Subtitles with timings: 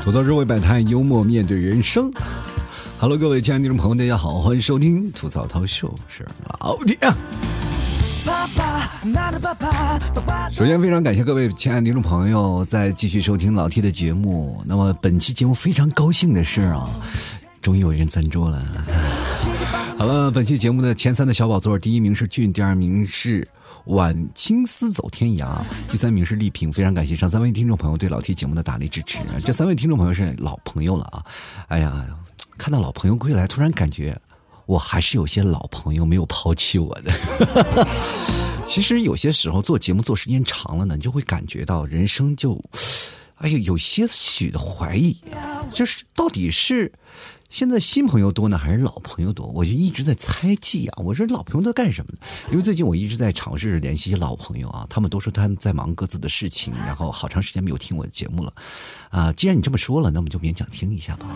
[0.00, 2.08] 吐槽社会百态，幽默面对人生。
[2.96, 6.24] Hello，各位亲爱的听众朋友，大家好，欢迎收听吐槽涛秀，是
[6.60, 6.96] 老铁。
[10.52, 14.62] 首先，非常感谢各位亲爱的听众朋友在继续收听老 T 的节目。
[14.64, 16.88] 那么，本期节目非常高兴的是啊，
[17.60, 18.62] 终于有人赞助了。
[19.98, 23.48] 好了，本期节目的前三的小宝座，第一名是俊，第二名是。
[23.86, 29.20] 晚青丝走天涯，第三名是丽萍，非常感谢上三位听众朋友对老 T 节目的大力支持。
[29.44, 31.24] 这三位听众朋友是老朋友了啊！
[31.68, 32.04] 哎呀，
[32.58, 34.20] 看到老朋友归来，突然感觉
[34.66, 37.12] 我还是有些老朋友没有抛弃我的。
[38.66, 42.60] 其实有些时候做节目做时间长了呢，你就会感觉到人生就，
[43.36, 45.16] 哎呀，有些许的怀疑，
[45.72, 46.92] 就是到底是。
[47.56, 49.46] 现在新朋友多呢，还是老朋友多？
[49.46, 51.02] 我就一直在猜忌啊！
[51.02, 52.18] 我说老朋友在干什么呢？
[52.50, 58.52] 因为最近我一直在尝试联系一些老朋友啊，他们都说他们在忙各自的事情，然后好长时间没有听我的节目了。
[59.08, 61.26] 啊，既然你这么说了，那我们就勉强听一下吧。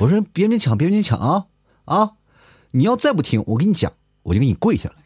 [0.00, 1.46] 我说别勉强，别勉强啊
[1.84, 2.10] 啊！
[2.72, 3.92] 你要再不听，我跟你讲，
[4.24, 4.96] 我就给你跪下了，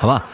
[0.00, 0.28] 好吧？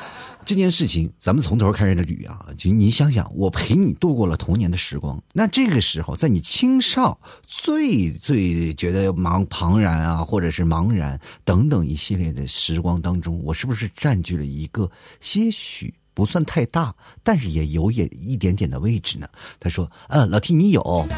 [0.45, 2.47] 这件事情，咱们从头开始的捋啊！
[2.59, 19.27] 就你想想，我陪你度过了童年的时光，那这个时候，在你青少最最觉得茫茫然啊，或者是茫然等等一系列的时光当中，我是不是占据了一个些许不算太大，但是也有也一点点的位置呢？
[19.59, 21.09] 他说：“呃，老 T 你有，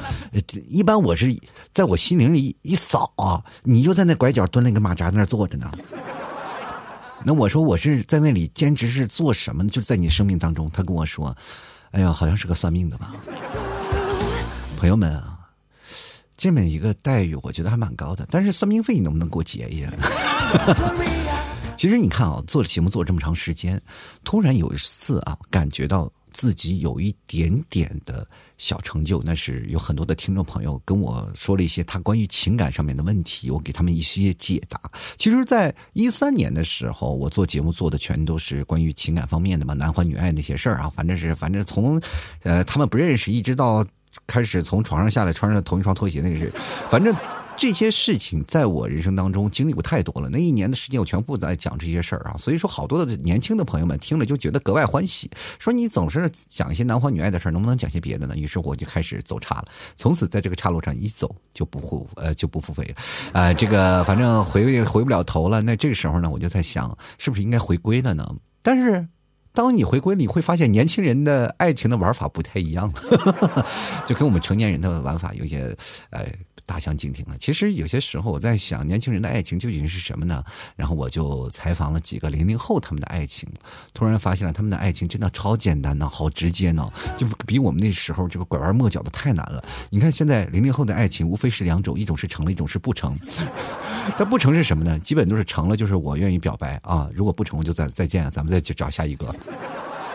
[0.69, 1.37] 一般我是
[1.73, 5.71] 在我心灵里一扫啊，你就在那拐角蹲了一个马扎那坐着呢。”
[7.25, 9.67] 那我说我是在那里兼职是做什么？
[9.69, 11.35] 就在你生命当中，他跟我说
[11.93, 13.15] ：“哎呀，好像是个算命的吧。”
[14.77, 15.39] 朋友们啊，
[16.37, 18.27] 这么一个待遇，我觉得还蛮高的。
[18.31, 19.91] 但是算命费你能不能给我结一下？
[21.77, 23.81] 其实你看啊，做节目做这么长时间，
[24.23, 26.11] 突然有一次啊，感觉到。
[26.35, 28.27] 自己有一点点的
[28.59, 34.79] 小成就，那是有很多的听众朋友跟我说了一些他关于情感上面的问题，我给他们一些解答。
[35.17, 42.01] 其实，在一三年的时候，我做节目做的全都是关于情感方面的嘛，男欢女爱那些事儿啊，反正是反正从，
[42.43, 43.87] 呃，他们不认识一直到
[44.27, 46.53] 开始从床上下来穿上同一双拖鞋那个是，
[46.91, 47.15] 反正。
[47.57, 58.37] 这些事情在我人生当中经历过太多了，那一年的时间我全部在讲这些事儿啊，所以说好多的年轻的朋友们听了就觉得格外欢喜，说你总是讲一些男欢女爱的事儿，能不能讲些别的呢？
[58.37, 62.95] 于是我就开始走岔了，从此在这个岔路上一走就不复呃就不复飞了，
[63.33, 65.63] 呃，这个反正回回不了头了。
[65.63, 68.29] 那这个时候呢，我就在想，是不是应该回归了呢？
[68.63, 69.09] 但是
[69.53, 73.67] 当你回归了，你会发现年轻人的爱情的玩法不太一样了，
[74.05, 75.75] 就跟我们成年人的玩法有些
[76.11, 76.27] 呃。
[76.67, 77.37] 大相径庭了。
[77.39, 80.43] 其实有些时候我在想，年轻人的爱情究竟是什么呢？
[80.77, 83.49] 然后我就采访了几个零零后他们的爱情，
[83.93, 89.65] 突然发现了他们的爱情真的超简单呢，好直接呢，就比我们那时候这个拐弯抹角的太难了。
[89.91, 93.17] 你看现在零零后的爱情无非是两种，一种是成了，一种是不成。
[94.19, 94.99] 但不成是什么呢？
[94.99, 99.35] 基本都是成了，就是我愿意表白啊，如果不成，我就再再见，咱们再去找下一个。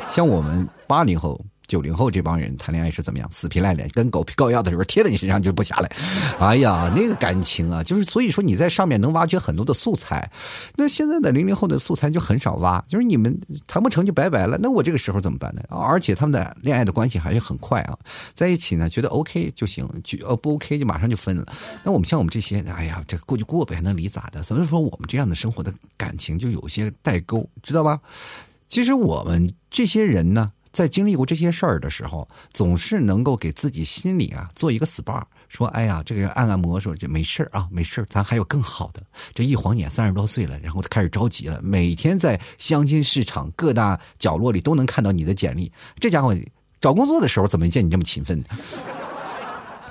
[0.09, 1.39] 像我们八零后。
[1.69, 3.29] 九零后这帮人谈恋爱是怎么样？
[3.31, 5.91] 死皮赖脸，跟狗皮膏药的时候贴在你身上就不下来。
[6.39, 10.29] 哎呀，那个感情啊，就是所以说你在上面能挖掘很多的素材。
[10.75, 14.57] 那现在的零零后的素材就很少挖，就是你们谈不成就拜拜了。
[14.59, 15.61] 那我这个时候怎么办呢？
[15.69, 17.95] 而且他们的恋爱的关系还是很快啊，
[18.33, 21.45] 在一起呢，觉得 OK 就行，就呃不 OK 就马上就分了。
[21.83, 24.41] 那我们像我们这些，哎呀，这过就过呗，还能离咋的？
[24.41, 27.99] 所以说我们这样的生活的感情就有些代沟，知道吧？
[28.67, 30.51] 其实我们这些人呢。
[30.71, 39.01] 在经历过这些事儿的时候，总是能够给自己心里啊做一个 SPA，说：“哎呀，这个按按摩，说这没事啊，没事咱还有更好的。”
[39.33, 45.71] 这一晃眼三十多岁了，然后他开始着急了，每天在相亲市场各大角落里都能看到你的简历。
[45.99, 46.35] 这家伙
[46.79, 48.45] 找工作的时候怎么没见你这么勤奋呢？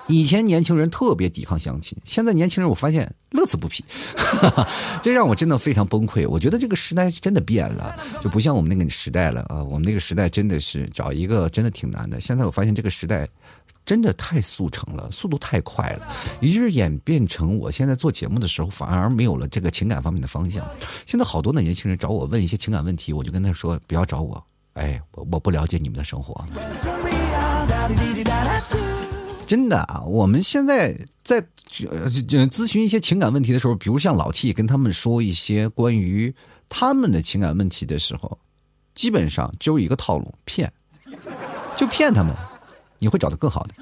[0.09, 3.85] 以前年轻人特别抵抗相亲，现在年轻人我发现乐此不疲，
[5.03, 6.27] 这让我真的非常崩溃。
[6.28, 9.63] 我觉得这个时代真的变了，就不像我们那个时代了啊！
[9.63, 12.21] 我们那个时代真的是找一个真的挺难的。
[12.21, 13.28] 现在我发现这个时代
[13.84, 16.07] 真的太速成了，速度太快了，
[16.41, 20.65] 于是演变成我现在做节目的时候反而没有了这个情感方面的方向。
[21.04, 26.43] 现在好多的年轻人找我问一些情感问题，我就跟他说不要找我，哎，我我不了解你们的生活。
[29.48, 36.34] 真的啊，我们现在在咨询一些情感问题的时候，比如像老 T 跟他们说一些关于
[36.68, 38.39] 他们的情感问题的时候，
[38.95, 40.71] 基本上只有一个套路：骗，
[41.74, 42.36] 就骗他们，
[42.98, 43.72] 你会找到更好的。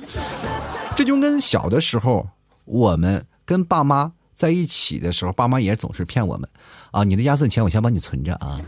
[0.94, 2.28] 这就跟小的时候
[2.64, 6.48] 我们跟爸妈在一起的时候，爸妈也总是骗我们
[6.92, 8.60] 啊，你的压岁钱我先帮你存着啊。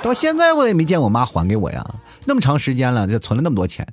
[0.00, 1.84] 到现在我也没见我妈还给我呀，
[2.24, 3.84] 那么长时间了，就存了那么多钱。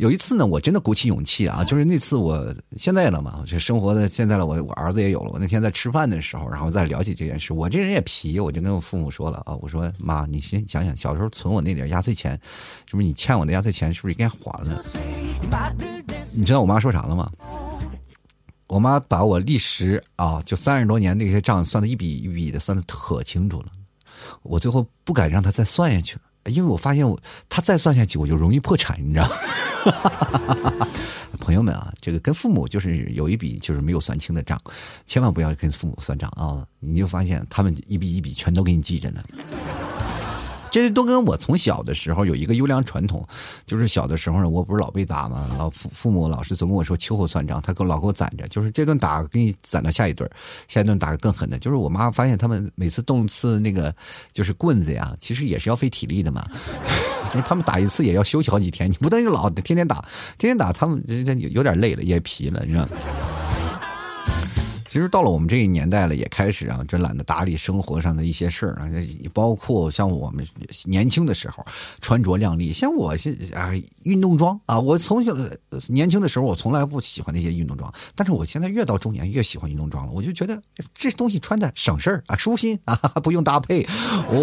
[0.00, 5.30] 有一次呢，我真的鼓起勇气啊，就是那次我现在了嘛，就生活的现在了，我我儿子也有了。
[5.30, 12.32] 我那天在吃饭的时候，然后再聊起这件事，我这人也皮，我就跟我父母说了啊，我说妈，你先想想，小时候存我那点压岁钱，
[12.86, 14.82] 是不是你欠我的压岁钱，是不是应该还了？
[16.34, 17.30] 你知道我妈说啥了吗？
[18.68, 23.66] 我妈把我历时啊，就三十多年那些账算的一笔一笔的算的可清楚了，
[24.44, 26.22] 我最后不敢让她再算下去了。
[26.50, 27.18] 因为我发现我
[27.48, 29.30] 他再算下去我就容易破产，你知道？
[31.40, 34.60] 朋友们啊，这个跟父母就是有一笔就是没有算清的账，
[35.06, 36.64] 千万不要跟父母算账啊！
[36.78, 39.24] 你就发现他们一笔一笔全都给你记着呢。
[40.70, 43.26] 这都跟我从小的时候有一个优良传统，
[43.66, 45.48] 就是小的时候呢，我不是老被打吗？
[45.58, 50.28] 老父父母老是总跟我说秋后算账，他给我老给我攒着，就是这顿打给你攒到下一顿，
[50.68, 51.58] 下一顿打个更狠的。
[51.58, 53.94] 就是我妈发现他们每次动次那个
[54.32, 56.46] 就是棍子呀，其实也是要费体力的嘛，
[57.32, 59.96] 就是他们打一次也要休息好几天，你不能就老天天打，
[60.38, 62.86] 天天打他们人有点累了，也疲了，你知道。
[64.90, 68.90] 其实到了我们这个年代了，也开始啊，真懒得打理生活上的一些事儿啊，
[69.32, 70.44] 包括像我们
[70.84, 71.64] 年轻的时候
[72.00, 73.70] 穿着靓丽，像我现啊
[74.02, 75.32] 运动装啊，我从小
[75.86, 80.60] 年轻的时候我从来不喜欢那些运动装，但是我现在越到中年越喜欢运动装了，我就觉得
[80.92, 83.86] 这东西穿的省事儿啊，舒心啊， 不用搭配，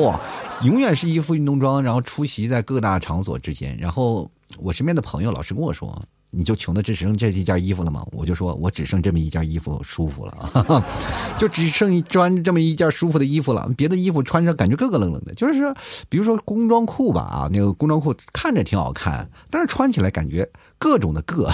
[0.01, 0.17] 哇，
[0.63, 6.01] 永远是一副运动装，然后出席在各大场所之间，然后我身边的朋友老是跟我说。
[6.29, 8.05] 你就穷的只剩这一件衣服了吗？
[8.11, 10.83] 我就说，我只剩这么一件衣服舒服了，
[11.39, 13.69] 就只剩一穿这么一件舒服的衣服了。
[13.77, 15.73] 别的衣服穿着感觉咯咯楞楞的，就是说，
[16.09, 20.47] 比如说工装裤吧，啊，那个工装裤看着挺好看，但是穿起来感觉
[20.77, 21.49] 各种的硌，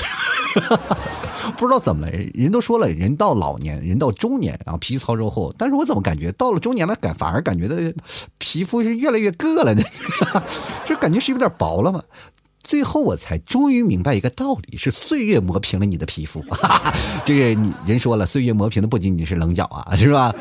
[1.56, 2.12] 不知道怎么了。
[2.34, 7.76] 人都说了，人到老年，人到中年，然后皮糙肉厚，但是我怎么感觉到了中年了，感反而感觉到
[8.40, 9.84] 皮肤是越来越硌了呢？
[10.84, 12.02] 就感觉是有点薄了嘛。
[12.63, 16.44] 最后我才终于明白一个道理，是岁月磨平了你的皮肤。
[17.25, 20.33] 这个你人说了，岁月磨平的不仅仅是棱角啊，是吧？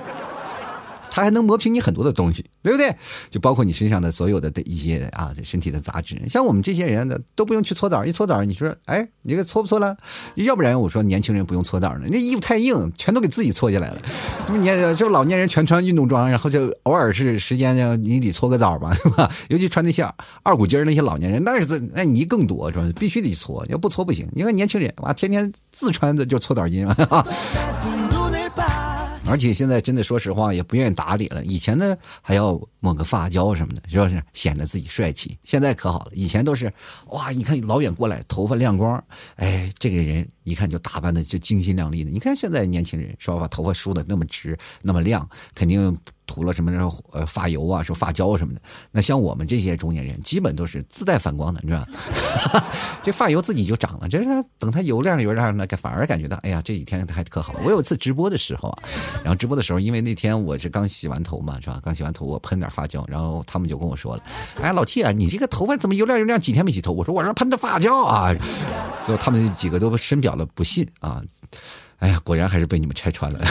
[1.15, 2.97] 它还能磨平你很多的东西，对不对？
[3.29, 6.19] 就包括你身上的所有的的一些啊，身体的杂质。
[6.27, 9.95] 像我们这些人呢，都不用去搓澡，一搓澡，你说，哎，你这搓不搓了？
[10.37, 14.01] 要不然我说年轻人不用搓澡呢，那衣服太硬，全都给自己搓下来了。
[14.49, 19.31] 这不年，这老年人全穿运动装，然后就偶尔是时间，你得搓个澡吧，对吧？
[19.51, 20.03] 尤其穿那些
[20.43, 22.89] 二股筋那些老年人，那是那泥更多，是吧？
[22.99, 24.27] 必须得搓，要不搓不行。
[24.33, 27.27] 你看年轻人，哇，天天自穿的就搓澡巾啊。
[29.33, 35.39] 而且现在真的说实话也不愿意打理了，以前呢还要抹个发胶什么的，是不是显得自己帅气？
[35.43, 36.71] 现在可好了，以前都是
[37.07, 39.03] 哇，你看老远过来头发亮光，
[39.37, 42.11] 哎，这个人一看就打扮的就精心亮丽的。
[42.11, 45.97] 你看现在年轻人说吧，把头发梳的那么直那么亮，肯定。
[46.33, 46.73] 涂了什么
[47.13, 48.61] 呃发油啊，说发胶什么的。
[48.91, 51.85] 那像我们这些中年人，基本都是自带反光的，你知道
[52.51, 52.65] 吧？
[53.05, 54.25] 这发油自己就长了，这是
[54.59, 57.55] 等它油亮油亮的，反而感觉到，哎呀，这几天还可好。
[57.63, 58.83] 我有一次直播的时候啊，
[59.23, 61.79] 然后直播的时候，因为那天我是刚洗完头嘛，是吧？
[61.85, 64.23] 刚洗完头，我喷点发胶，然后他们就跟我说了，
[64.63, 66.41] 哎，老 T 啊，你这个头发怎么油亮油亮？
[66.41, 66.93] 几天没洗头？
[66.93, 68.35] 我说我让喷的发胶啊。
[69.05, 71.23] 最后他们几个都深表了不信啊。
[71.99, 73.41] 哎呀，果然还是被你们拆穿了。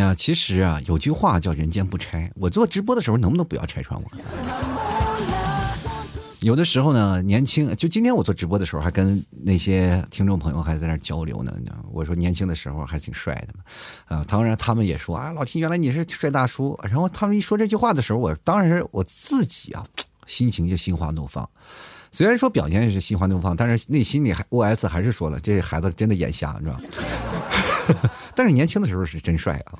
[0.00, 2.30] 呀，其实啊，有句话叫“人间不拆”。
[2.34, 4.06] 我做直播的时候，能不能不要拆穿我？
[6.40, 11.54] 有的时候呢，年轻就今天我做直播的时候，还跟那些听众朋友还在那交流呢。
[11.92, 13.62] 我说年轻的时候还挺帅的嘛，
[14.16, 16.78] 啊，当然他们也说啊，老提原来你是帅大叔。
[16.82, 19.84] 然后他们一说这句话的时候，我当时我自己啊，
[20.26, 21.46] 心情就心花怒放。
[22.12, 26.80] 虽然说表现是心花怒放，但是内心里还 OS 还是说了，这孩子真的眼瞎，你知道。
[28.40, 29.76] 但是年轻的时候是真帅啊！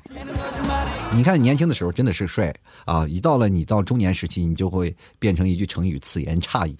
[1.11, 2.53] 你看年轻的时候真的是帅
[2.85, 3.07] 啊！
[3.07, 6.77] 一到了你到中年时期，你就会变成一句成语“此言差矣”，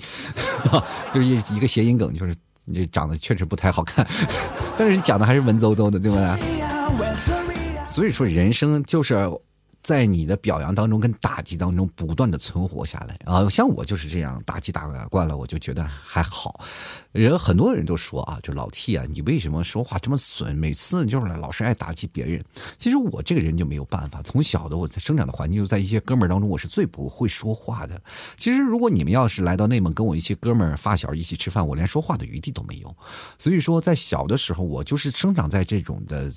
[1.12, 2.36] 就是一一个谐音梗，就是
[2.66, 4.06] 你这长得确实不太好看，
[4.78, 7.90] 但是你讲的还是文绉绉的，对不对？
[7.90, 9.28] 所以说人生就是。
[9.84, 16.64] 在你的表扬当中跟打击当中不断的存活下来啊，像我就是这样打击打惯了，我就觉得还好。
[17.12, 20.56] 人很多人都说啊，就老 T 啊，你为什么说话这么损？
[20.56, 22.44] 每次就是老是爱打击别人。
[22.78, 28.00] 其实我这个人就没有办法，从小的我在生长的环境就在一些哥们儿当中，我是最不会说话的。
[28.38, 32.96] 其实如果你们要是来到内蒙跟我一些哥们儿发小一起吃饭，我连说话的余地都没有。
[33.38, 36.32] 所以说在小的时候，我就是生长在这种的。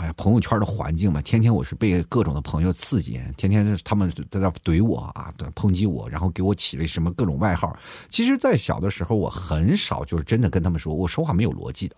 [0.00, 7.76] 哎呀，朋友圈的环境嘛，天天我是被各种的朋友刺激，天天他们在那怼我啊，抨击我，然后给我起了什么各种外号。
[8.08, 11.94] 其实，在小的时候，我很少就是真的跟他们说，我说话没有逻辑的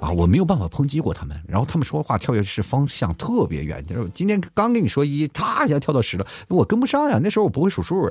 [0.00, 1.38] 啊，我没有办法抨击过他们。
[1.46, 8.10] 然后他们说话跳跃式方向特别远，就是今天刚跟你说一，他一下跳到十了，我跟不上呀，那时候我不会数数。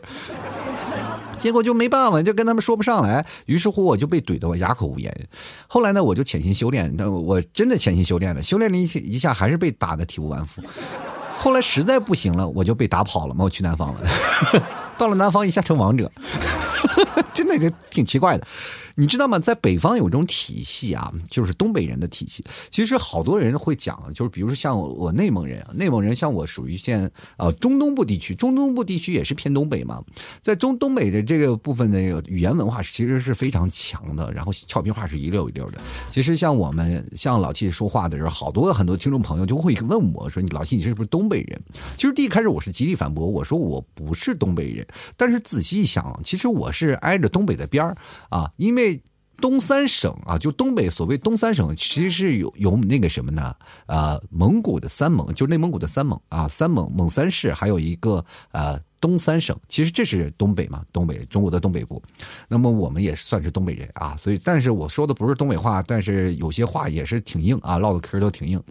[1.44, 5.14] 结果就没办法，就跟他们说不上来，于是乎我就被怼得我哑口无言。
[5.68, 10.62] 后来呢，我就潜心修炼，我真的潜心修炼了，修炼了一一下，还是被打得体无完肤。
[11.38, 14.02] 后来实在不行了，我就被打跑了嘛，我去南方了。
[14.98, 16.10] 到了南方，一下成王者，
[17.34, 18.48] 真的就挺奇怪的。
[18.96, 19.40] 你知道吗？
[19.40, 22.44] 在北方有种体系啊，就是东北人的体系。
[22.70, 30.00] 其实好多人会讲，就是比如说像我内蒙人，内蒙人像我属于现呃中东部地区，中东部地区也是偏东北嘛。
[30.42, 35.80] 在中东北的这个部分的语言文化其实是非常强的，然后俏皮话是一溜一溜的。
[36.12, 41.60] 其实像我们像老 T 说话的时候，好多很多听众朋友就会问我说：“老 T 你是不是东北人？”
[41.98, 44.86] 其实第一开始我是极力反驳，我说我不是东北人。
[45.18, 47.98] 但是仔细一想，其实我是挨着东北的边儿
[48.30, 48.83] 啊，因为。
[49.44, 53.54] 东三省啊，就东北所谓东三省，其实是有有那个什么呢？
[53.88, 58.24] 呃，蒙古的三蒙，就内蒙古的三蒙啊，三蒙蒙三市，还有一个
[58.54, 62.02] 呃东三省，其实这是东北嘛，东北中国的东北部。
[62.48, 68.64] 那么我们也算是东北人啊，所以但是我说的不是东北话，但是有些话也是挺硬啊，唠的嗑都挺硬。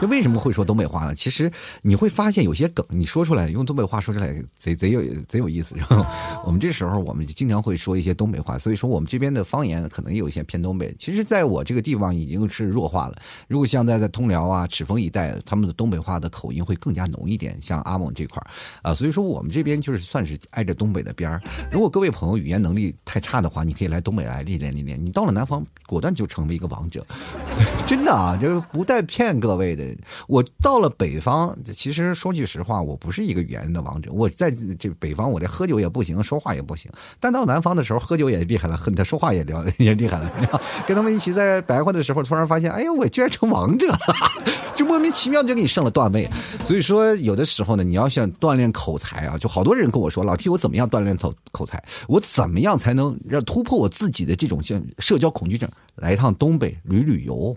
[0.00, 1.14] 就为什么会说东北话呢？
[1.14, 1.50] 其实
[1.82, 5.74] 你会发现有些梗，你说出来用东北话说出来贼贼有贼有意思。
[5.76, 6.04] 然后
[6.44, 10.94] 我们这时候我们经常会说一些东北话，所以说我们这边的方言可能有些偏东北。
[10.98, 13.16] 其实在我这个地方已经是弱化了。
[13.48, 17.56] 如果像在在通辽啊、赤峰一带，他们的东北话的口音会更加浓一点。
[17.62, 18.42] 像阿蒙这块
[18.82, 21.40] 啊，所以说我们这边就是算是挨着东北的边儿。
[21.70, 25.02] 如果各位朋友语言能力太差的话，你可以来东北来历练历练。
[25.02, 27.02] 你到了南方，果断就成为一个王者。
[27.86, 29.85] 真的啊，就是不带骗各位的。
[30.26, 34.10] 我到了北方，其实说句实话，我不是一个语言的王者。
[34.12, 36.90] 我在这北方，我这喝酒也不行，说话也不行。
[37.20, 40.60] 但到南方的时候，喝酒也厉害了，他 说话也聊也厉害了。
[40.86, 43.98] 跟他们一起在白话的时候，突然发现，哎呀，我居然成王者了，
[44.74, 46.28] 就莫名其妙就给你升了段位。
[46.64, 51.82] 所以说，有的时候呢，你要想锻炼口才啊，就好多人跟我说，老 T，我怎么样锻炼口口才？
[52.08, 55.68] 我怎么样才能让突破我自己的这种像社交恐惧症？
[55.96, 57.56] 来一趟东北旅旅游。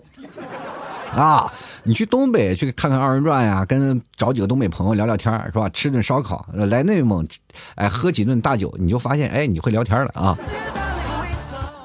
[1.14, 1.52] 啊，
[1.82, 5.68] 你去东北去看看二人转呀，跟找几个东北朋友聊聊天是吧？
[5.70, 7.26] 吃顿烧烤，来内蒙，
[7.74, 10.38] 哎，喝几顿大酒，你就发现，哎，你会聊天了啊。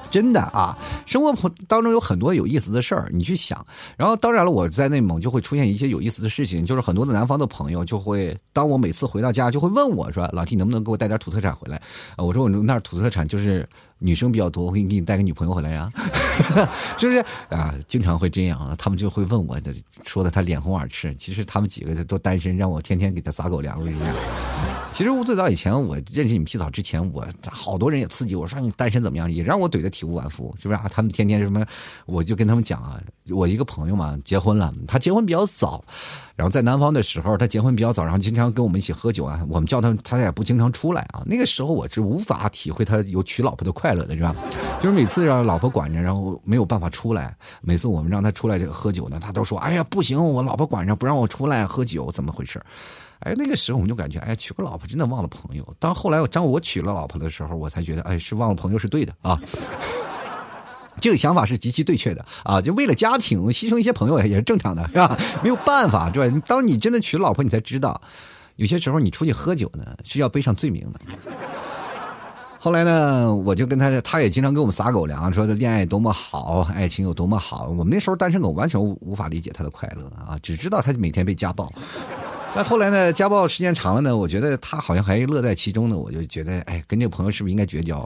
[0.08, 3.66] 真的啊，生活当中有很多有意思的事儿，你去想。
[3.98, 11.82] 然后当然了，我在内蒙就会出现一些有意思的事情，就是很多的南方的朋友就会，当我每次回到家，就会问我说：“老弟能不能给我带点土特产回来？”
[12.16, 13.68] 我说：“我那儿土特产就是
[13.98, 15.90] 女生比较多，我给你给你带个女朋友回来呀，
[16.98, 19.58] 是不是啊？”经常会这样啊，他们就会问我，
[20.04, 21.14] 说的他脸红耳赤。
[21.14, 23.78] 其实他们几个都单身，让我天天给他撒狗粮。
[23.78, 24.06] 我跟你讲。
[24.92, 30.88] 其实我最早以前我认识你们皮草之前，我好多人也刺激我说你单身怎么样，也让我怼得体无完肤，是不是啊？
[30.90, 31.62] 他们天天什么，
[32.06, 32.98] 我就跟他们讲啊，
[33.28, 35.84] 我一个朋友嘛结婚了，他结婚比较早，
[36.34, 41.22] 然后在南方的时候他结婚比较早，然后经常跟我们一起喝酒啊，我们叫他他也不经常出来啊。
[41.26, 44.34] 那个时候我是无法体会他有娶老婆的快快乐的，是吧？
[44.80, 52.60] 就是每次让老婆管着，然后没有办法出来，每次我们让他出来这个喝酒呢，他都说哎呀不行，我老婆管着不让我出来喝酒，怎么回事？
[53.20, 55.64] 哎，那个时候我们就感觉，哎，娶个老婆真的忘了朋友。
[55.78, 59.40] 当后来我当我娶了老婆的时候，我才觉得，哎，是忘了朋友是对的啊。
[61.00, 62.60] 这个想法是极其对确的啊！
[62.60, 65.16] 就为了家庭牺牲一些朋友也是正常的，是吧？
[65.44, 66.42] 没有办法，对吧？
[66.44, 68.00] 当你真的娶了老婆，你才知道，
[68.56, 71.00] 有些时候你出去喝酒呢是要背上罪名的。
[72.66, 77.68] 后来呢，我就跟他，他也经常给我们撒狗粮，说恋爱多么好，爱情有多么好。
[77.68, 81.72] 我们那时候单身狗完全无法理解他的快乐啊，只知道他每天被家暴。
[82.56, 83.12] 但后来呢？
[83.12, 85.96] 家暴时间长了呢，我觉得他好像还乐在其中呢。
[85.96, 88.04] 我就觉得，哎，跟这个朋友是不是应该绝交？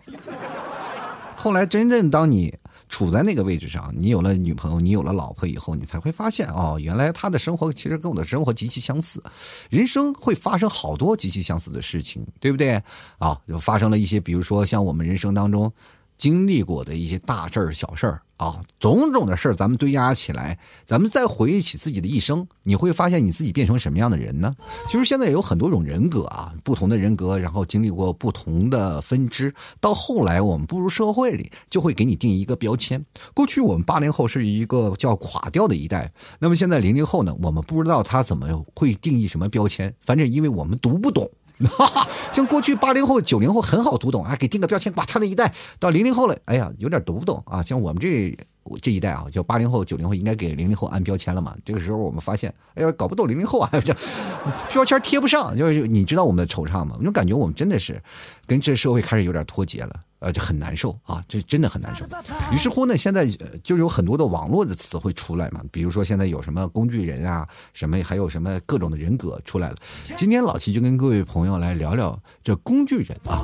[1.36, 2.54] 后来真正当你
[2.90, 9.22] 处在那个位置上，你有了女朋友，你有了老婆以后，你才会发现，哦，原来他的生活其实跟我的生活极其相似。
[9.70, 12.82] 人生会发生好多极其相似的事情，对不对？
[13.18, 15.72] 啊，就发生了一些，比如说像我们人生当中
[16.18, 18.20] 经历过的一些大事儿、小事儿。
[18.40, 24.56] 啊，种种的事儿咱们堆压起来，咱们再回忆起自己的一生，你会发现你自己变成什么样的人呢？
[24.86, 33.04] 其实现在有很多种人格啊，不同的人格，然后经历过不同的分支，到后来我们步入社会里，就会给你定一个标签。
[33.34, 41.30] 过去我们八零后是一个叫垮掉的一代，那么现在零零后呢，我们不知道他怎么会定义什么标签，反正因为我们读不懂。
[41.68, 47.62] 哈哈，像过去八零后、九零后很好读懂啊，给定个标签，哇，他那一代到零零后了，哎呀，有点读不懂啊。
[47.62, 48.34] 像我们这
[48.80, 51.54] 这一代啊，就八零后、九零后应该给零零后按标签了嘛。
[51.64, 53.94] 这个时候我们发现，哎呀，搞不懂零零后啊，这
[54.72, 56.96] 标签贴不上，就是你知道我们的惆怅吗？
[56.98, 58.02] 我就感觉我们真的是
[58.46, 60.00] 跟这社会开始有点脱节了。
[60.20, 62.06] 呃，就很难受啊，这真的很难受。
[62.52, 63.26] 于是乎呢，现在
[63.64, 69.76] 就有很多的网络的词汇出来嘛，比如说现在有什么工具人啊，什么还有什么各种的人格出来了。
[70.16, 73.42] 今天老齐就跟各位朋友来聊聊这工具人啊。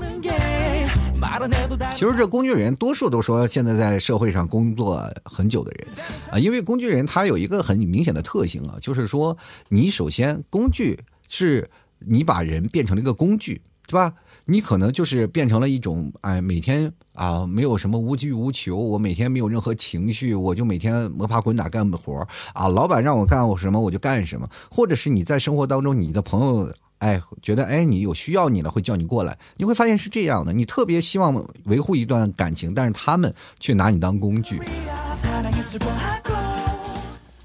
[1.95, 5.89] 其实这工具人多数都说现在在社会上工作很久的人
[6.31, 9.37] 啊，因为工具人他有一个很明显的特性啊，就是说
[9.71, 14.13] 你首先工具是你把人变成了一个工具，对吧？
[14.49, 34.61] 你可能就是变成了一种，哎，每天啊没有什么无拘无求，我每天没有任何情绪，我就每天摸爬滚打干活啊，老板让我干我什么我就干什么，或者是你在生活当中，你的朋友哎觉得哎你有需要你了会叫你过来，你会发现是这样的，你特别希望维护一段感情，但是他们却拿你当工具。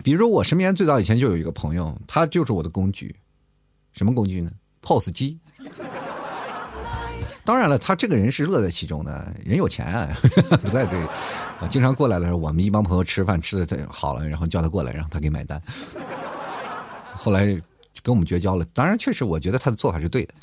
[0.03, 3.15] 比如我身边最早以前就有一个朋友，他就是我的工具，
[3.93, 5.39] 什么工具呢？POS 机。
[7.43, 10.07] 当然了，他这个人是乐在其中的，人有钱啊，
[10.61, 15.59] 不在这，经常过来的时候，我们一帮朋友吃饭吃的太好了，然后叫他过来，让他给买单。
[17.15, 17.45] 后来
[18.03, 18.65] 跟我们绝交了。
[18.73, 20.33] 当然，确实我觉得他的做法是对的，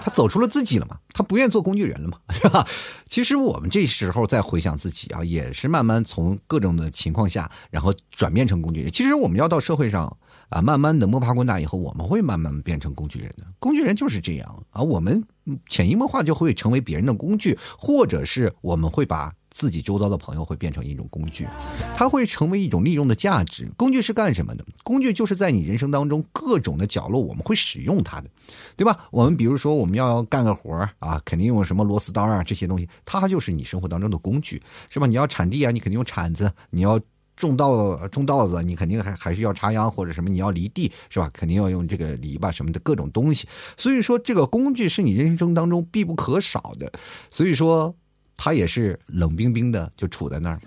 [0.00, 2.66] 他走出了自己了嘛，他不愿做工具人了嘛， 是吧？
[3.08, 8.90] 其实我们这时候再回想自己啊，也是慢慢从各种的情况下，然后转变成工具人。
[8.90, 10.16] 其实我们要到社会上。
[10.50, 13.44] 啊，慢慢的摸爬滚打以后，我们会慢慢变成工具人的。
[13.58, 15.22] 工具人就是这样啊，我们
[15.66, 21.46] 潜移默化就会成为别人的工具，或者是我们会把自己周遭的朋友会变成一种工具，
[21.94, 23.70] 它会成为一种利用的价值。
[23.76, 24.64] 工具是干什么的？
[24.82, 28.28] 工具就是在你人生当中各种的角落，我们会使用它的，
[28.76, 29.06] 对吧？
[29.12, 35.06] 我们比如说我们要干个活啊，肯定用什么螺丝刀啊这些东西，它就是你生活当中的工具，是吧？
[35.06, 37.00] 你要铲地啊，你肯定用铲子，你要。
[37.48, 41.30] 种稻种稻子，你肯定还还是要插秧或者什么，你要犁地是吧？
[41.32, 43.48] 肯定要用这个篱笆什么的各种东西。
[43.76, 46.92] 所以说，这个工具是你人生当中必不可少的。
[47.30, 47.94] 所以说，
[48.36, 50.58] 它也是冷冰冰的，就杵在那儿，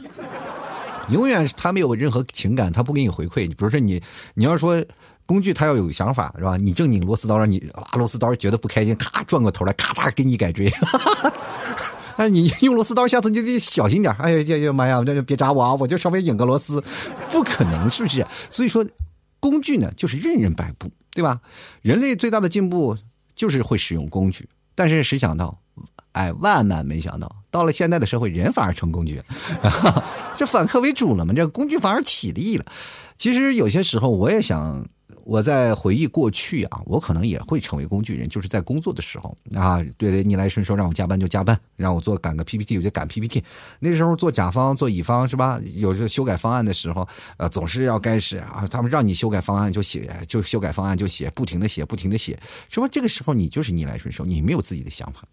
[1.09, 3.47] 永远它没有任何情感，它不给你回馈。
[3.47, 4.01] 你比如说，你
[4.33, 4.83] 你要说
[5.25, 6.57] 工具，它要有想法是吧？
[6.57, 10.71] 你正拧螺丝刀，让你啊螺丝刀觉得不开心，咔转过头来，咔嚓给你改锥。
[12.15, 14.13] 哎，你 用螺丝刀，下次你得小心点。
[14.15, 15.73] 哎呀呀呀妈呀，这别扎我啊！
[15.75, 16.83] 我就稍微拧个螺丝，
[17.29, 18.25] 不可能，是不是？
[18.49, 18.85] 所以说，
[19.39, 21.39] 工具呢，就是任人摆布，对吧？
[21.81, 22.97] 人类最大的进步
[23.35, 25.57] 就是会使用工具，但是谁想到，
[26.11, 29.21] 哎，万万没想到，到了现在的社会，人反而成工具，
[30.37, 31.33] 这反客为主了嘛？
[31.33, 32.65] 这工具反而起立了。
[33.17, 34.85] 其实有些时候，我也想。
[35.25, 43.41] 我在回忆过去啊，我可能也会成为工具人，就是在工作的时候啊，对逆来顺受，让我加班就加班，让我做赶个 PPT 我就赶 PPT。
[43.79, 45.61] 那时候做甲方做乙方是吧？
[45.75, 47.07] 有时候修改方案的时候，
[47.37, 52.37] 呃，总是要开始啊，他们让你修改方案就写，就修改方案就写，不停的写，不停的写，
[52.69, 52.87] 是吧？
[52.91, 55.23] 这个时候你就是逆来顺受，你没有自己的想法，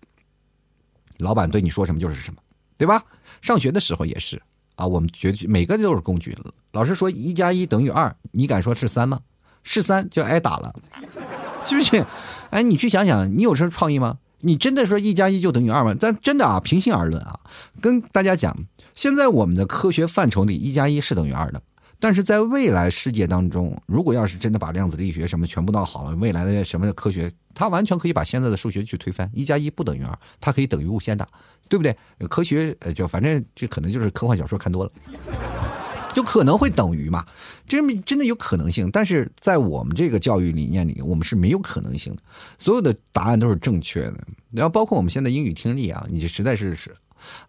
[1.18, 2.40] 老板对你说什么就是什么，
[2.78, 3.02] 对吧？
[3.42, 4.40] 上学的时候也是
[4.76, 6.36] 啊，我们绝对每个都是工具。
[6.70, 9.18] 老师说一加一等于二，你敢说是三吗？
[9.62, 10.72] 是三就挨打了，
[11.66, 12.04] 是不是？
[12.50, 14.18] 哎，你去想想，你有什么创意吗？
[14.40, 15.94] 你真的说一加一就等于二吗？
[16.00, 17.38] 但真的啊，平心而论啊，
[17.80, 18.56] 跟大家讲，
[18.94, 21.60] 现在我们的科学范畴里，一加一是等于二的。
[22.02, 31.28] 但是在未来世界当中，如果要是真的把量子力学什么全部闹好了，未来的什么科学，它完全可以把现在的数学去推翻，一加一不等于二，它可以等于无限大，
[31.68, 31.94] 对不对？
[32.26, 34.90] 科学呃，就反正这可能就是科幻小说看多了。
[36.12, 37.24] 就可能会等于嘛，
[37.66, 42.22] 这真的有可能性，但是在我们这个教育理念里，我们是没有可能性的，
[42.58, 44.26] 所有的答案都是正确的。
[44.50, 46.94] 然后包括我们现在英语听力啊，你实在是是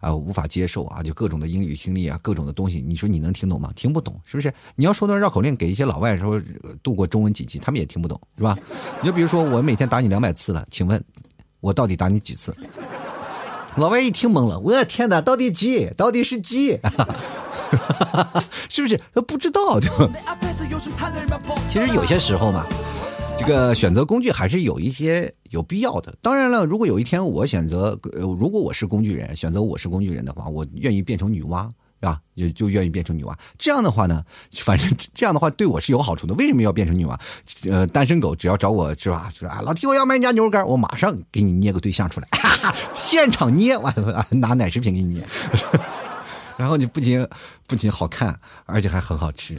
[0.00, 3.72] 啊无法接受啊，就各种的英语听力啊，各种的东西，你说你能听懂吗？
[3.74, 4.52] 听不懂，是不是？
[4.76, 6.40] 你要说段绕口令给一些老外说
[6.82, 8.56] 度过中文几级，他们也听不懂，是吧？
[9.02, 11.02] 你就比如说我每天打你两百次了，请问
[11.60, 12.54] 我到底打你几次？
[13.76, 15.90] 老外一听懵了，我的天哪，到底鸡？
[15.96, 16.78] 到底是几？
[18.68, 19.80] 是不是他不知道？
[19.80, 20.10] 对吧？
[21.70, 22.66] 其实有些时候嘛，
[23.38, 26.14] 这个选择工具还是有一些有必要的。
[26.20, 31.68] 当然了，如果有一天我选择，呃如果我是工具人，选择我是工具人的话，我愿意变成女娲，
[32.02, 32.20] 是吧？
[32.34, 33.38] 也就愿意变成女娃。
[33.56, 34.24] 这样的话呢，
[34.56, 36.34] 反正这样的话对我是有好处的。
[36.34, 37.16] 为什么要变成女娃？
[37.70, 39.30] 呃，单身狗只要找我是吧？
[39.32, 42.26] 说啊，老提我要买你家牛肉干，我马上给你捏个对象出来，
[42.96, 43.94] 现场捏，完
[44.30, 45.24] 拿奶食品给你捏。
[46.58, 47.24] 然后你不仅
[47.68, 48.36] 不仅好看，
[48.66, 49.54] 而且还很好吃。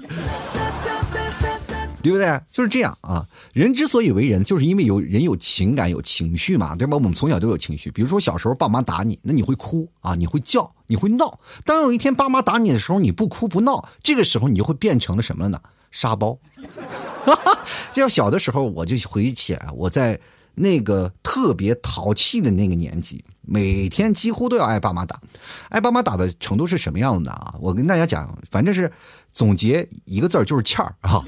[2.04, 2.39] 对不对？
[2.52, 3.26] 就是这样啊。
[3.54, 6.96] 人之所以为人，就是因为有人有情感、有情绪嘛，对吧？
[6.98, 7.89] 我们从小都有情绪。
[7.89, 11.39] 比如说小时候爸妈打你，那你会哭啊，你会叫，你会闹。
[11.66, 15.60] 当有一天爸妈打你的时候，你不哭不闹，这个时候你就会变成了什么呢？
[15.89, 16.38] 沙包。
[17.94, 20.20] 就像小的时候，我就回忆起来，我在
[20.56, 23.24] 那个特别淘气的那个年纪。
[23.45, 25.19] 每天几乎都要挨爸妈打，
[25.69, 27.53] 挨爸妈打的程度是什么样的啊？
[27.60, 28.89] 我跟大家讲，反正是
[29.34, 31.21] 总结一个字儿就是欠儿啊，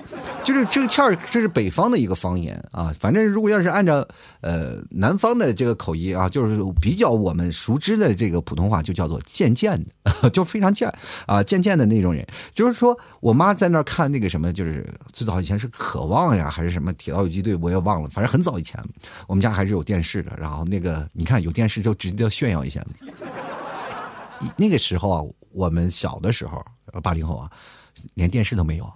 [0.43, 2.93] 就是这个欠儿，这是北方的一个方言啊。
[2.97, 4.07] 反正如果要是按照
[4.39, 10.89] 呃南方的这个口音啊，就是比较我们熟知的这个普通话，就叫做贱贱的， 就非常贱
[11.25, 12.25] 啊，贱贱的那种人。
[12.53, 18.81] 就是说我妈在那儿看那个什么，就是最早以前是渴望呀，还是什么铁道游击队，我也忘了，反正很早以前，
[19.27, 20.31] 我们家还是有电视的。
[20.37, 21.93] 然后那个你看有电视就。
[22.05, 22.85] 值得炫耀一下。
[24.55, 26.63] 那个时候啊，我们小的时候，
[27.01, 27.49] 八零后啊，
[28.13, 28.93] 连电视都没有，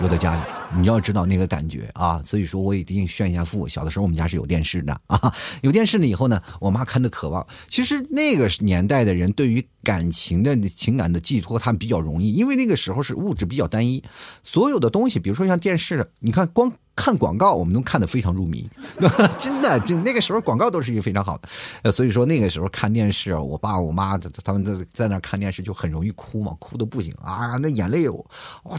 [0.00, 0.40] 留在家里。
[0.76, 3.68] 你要知道那个感觉啊，所以说我一定炫一下富。
[3.68, 7.46] 小的时候我们家是有电视的啊，有电视了以后呢，我妈看的渴望。
[7.68, 14.02] 其实那个年代的人对于感情的情感的寄托，他们比较容易，因为那个时候是物质比较单一，
[14.42, 16.72] 所有的东西，比如说像电视，你看光。
[16.98, 18.66] 看广告，我们能看得非常入迷，
[19.36, 21.48] 真的，就那个时候广告都是一个非常好的，
[21.82, 28.24] 呃，所以说那个时候看电视，我爸我妈他们在在那看电视就很容易哭嘛，哭的不行啊，那眼泪哇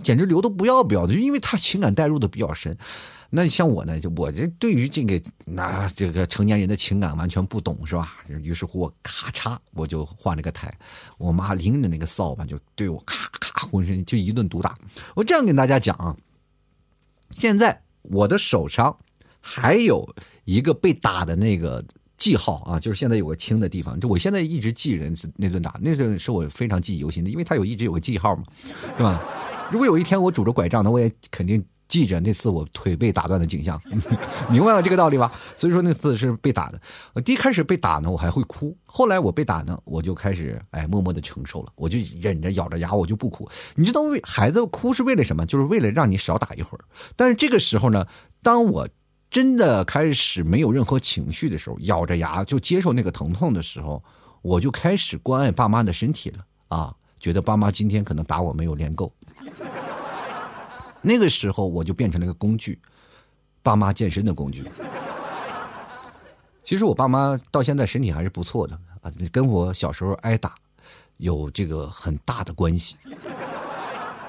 [0.02, 2.78] 简直流的不要不要的，就因为他情感代入的比较深。
[3.30, 8.16] 那像我呢，就我这对于这个那这个成年人的情感完全不懂是吧？
[8.44, 10.74] 于是乎我咔嚓我就换了个台，
[11.18, 14.78] 我妈拎着那个扫把就对我咔咔浑身就一顿毒打。
[15.16, 16.16] 我这样跟大家讲啊，
[17.32, 17.82] 现在。
[18.10, 18.98] 我的手上
[19.42, 20.08] 还有
[20.46, 21.84] 一个被打的那个
[22.16, 28.44] 记号啊，就是现在有个青的地方，就我现在一直记人那顿打，那顿是我非常记忆犹新的，因为他有一直有个记号嘛，
[28.96, 29.22] 是吧？
[29.72, 31.64] 如果有一天我拄着拐杖，那我也肯定。
[31.88, 33.82] 记着那次我腿被打断的景象，
[34.52, 35.32] 明白了这个道理吧？
[35.56, 37.22] 所以说那次是被打的。
[37.22, 43.50] 第一开始被打呢，我还会哭；后来我被打呢，我就开始哎默默的承受了，我就忍着咬着牙，我就不哭。
[43.74, 45.46] 你知道为孩子哭是为了什么？
[45.46, 46.84] 就是为了让你少打一会儿。
[47.16, 48.06] 但是这个时候呢，
[48.44, 48.90] 当我
[49.32, 54.04] 真的开始没有任何情绪的时候，咬着牙就接受那个疼痛的时候，
[54.42, 56.94] 我就开始关爱爸妈的身体了啊！
[57.20, 59.12] 觉得爸妈今天可能打我没有练够。
[61.02, 62.80] 那个时候我就变成了个工具，
[63.62, 64.64] 爸妈健身的工具。
[66.64, 70.56] 其实我爸妈到现在身体还是不错的啊，跟我小时候挨打
[71.18, 72.98] 有这个很大的关系。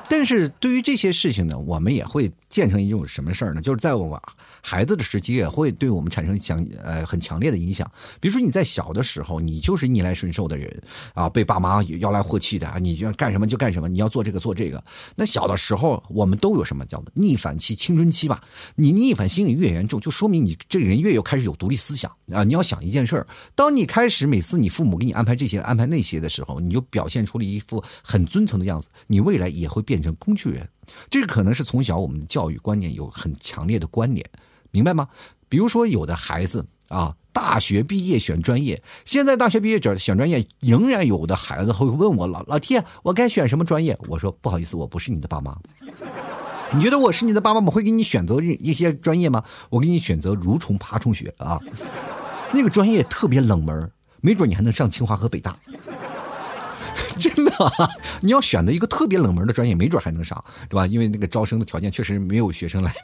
[0.09, 3.61] 但是对于这些事情呢，我们也会建成一种什么事儿呢？
[3.61, 4.21] 就是在我
[4.63, 7.91] 孩子的时期，也会对我们产生强呃很强烈的影响。
[8.19, 14.83] 比如说你在小的时候，你就是逆来顺受的人啊，被爸妈要来喝气的啊，你就干什么就干什么，你要做这个做这个。
[15.15, 18.43] 那小的时候，我们都有什么叫做逆反期、青春期吧？
[18.77, 22.43] 你逆反心理越严重，就说明你这个人越有开始有独立思想啊。
[22.43, 29.98] 你要想一件事儿，当你开始每次你父母给你安排这些、安排那些的时候，你就表现出了一副很遵从的样子，你未来也会变。
[29.99, 30.69] 变成工具人，
[31.11, 34.25] 这个可能是从小我们的教育观念有很强烈的关联，
[34.71, 35.09] 明白吗？
[35.49, 43.99] 比如说有的孩子啊，大学毕业选专业，现在大学毕业者选专业，仍然有的孩子会问我老老天，我该选什么专业？
[44.07, 45.59] 我说不好意思，我不是你的爸妈。
[46.73, 49.43] 你觉得我是你的爸妈，我会给你选择一些专业吗？
[49.69, 51.61] 我给你选择蠕虫爬虫学啊，
[52.53, 55.57] 那个专业特别冷门，没准你还能上清华和北大。
[57.21, 57.53] 真的，
[58.23, 60.87] 你要选择一个特别冷门的专业，没准还能上，对吧？
[60.87, 62.95] 因为那个招生的条件确实没有学生来。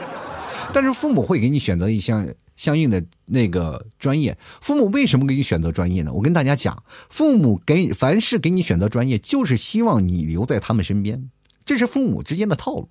[0.72, 4.36] 但是父母会给你选择一项相应的那个专业。
[4.60, 6.12] 父母为什么给你选择专业呢？
[6.12, 11.30] 我跟大家讲，父母给凡是给你选择专业，就是希望你留在他们身边，
[11.64, 12.88] 这是父母之间的套路，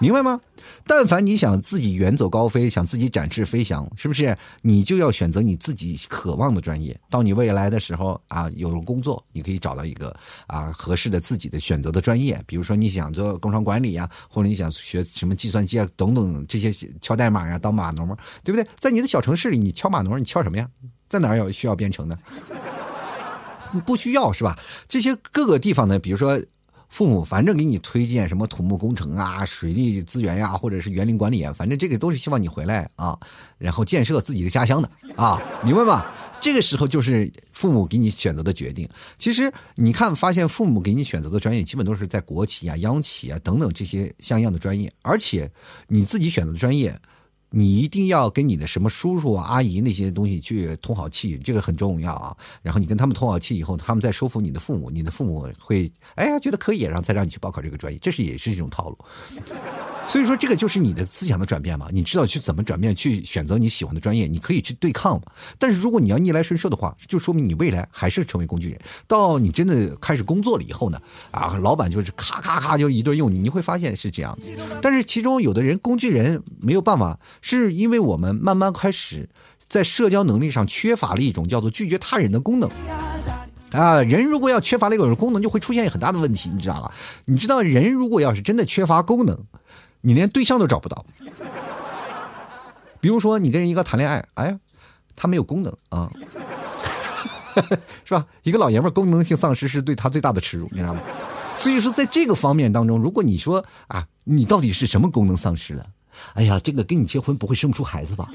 [0.00, 0.40] 明白吗？
[0.86, 4.36] 但凡你想自己远走高飞，想自己展翅飞翔，是不是？
[4.62, 6.98] 你就要选择你自己渴望的专业。
[7.10, 10.14] 到你未来的时候啊，有了工作，你可以找到一个
[10.46, 12.40] 啊合适的自己的选择的专业。
[12.46, 18.06] 比如说你想做工商管理呀，或者你想学什么计算机啊等等这些敲代码呀，当码农，
[18.44, 18.64] 对不对？
[18.78, 20.68] 在你的小城市里，你敲码农，你敲什么呀？
[21.08, 22.16] 在哪儿有需要编程的？
[23.84, 24.56] 不需要是吧？
[24.88, 26.40] 这些各个地方呢，比如说。
[26.88, 33.18] 父母反正给你推荐什么土木工程啊、水利资源呀，或者是园林管理啊，反正这个都是希望你回来啊，
[33.58, 36.04] 然后建设自己的家乡的啊，明白吗？
[36.40, 38.88] 这个时候就是父母给你选择的决定。
[39.18, 45.50] 其实你看，发现父母给你选择的专业，基本都是在国企啊、央企啊等等这些像样的专业，而且
[45.88, 46.98] 你自己选择的专业。
[47.50, 52.36] 你一定要跟你的什么叔叔啊、阿姨那些东西去通好气，这个很重要啊。
[52.62, 58.98] 然后你跟他们通好气以后，他们再说服你的父母，你的父母会哎呀觉得可以，然后再让你去报考这个专业，这是也是一种套路。
[60.08, 61.88] 所以说，这个就是你的思想的转变嘛。
[61.92, 65.22] 你知道去怎么转变，去选择你喜欢的专业，你可以去对抗嘛。
[65.58, 68.80] 但是如果你要逆来顺受的话，就说明你未来还是成为工具人。
[69.06, 70.98] 到你真的开始工作了以后呢，
[71.30, 74.36] 啊，老板就是咔咔咔就一顿用你，你会发现是这样。
[74.80, 82.70] 但是其中有的人工具人没有办法，是因为我们慢慢开始在社交能力上缺乏了一种叫做拒绝他人的功能。
[83.72, 86.90] 啊，人如果要缺乏了一种功能，就会出现很大的问题，你知道吧？
[87.26, 89.38] 你知道，人如果要是真的缺乏功能，
[90.00, 91.04] 你连对象都找不到。
[93.00, 94.58] 比如说，你跟人一个谈恋爱，哎，
[95.14, 96.10] 他没有功能啊，
[98.04, 98.26] 是吧？
[98.42, 101.00] 一个老爷们功能性丧失是对他最大的耻辱，你知道吗？
[101.56, 105.86] 所以说，在这个方面当中，如果你说啊，你到底是什么功能丧失了？
[106.34, 108.28] 哎呀，这个跟你结婚不会生不出孩子吧？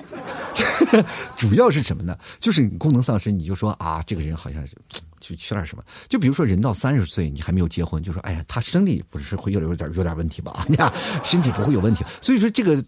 [1.36, 2.17] 主要是什么呢？
[2.39, 4.78] 就是你功能丧失，你就说啊，这个人好像是。
[5.24, 5.84] 去缺点什么？
[6.10, 10.66] 就比如说，人到三十岁，你还没有结婚，就说：“哎呀，他生理不是会有有点有点问题吧？
[10.70, 10.92] 你看
[11.24, 12.84] 身体不会有问题。”所以说，这个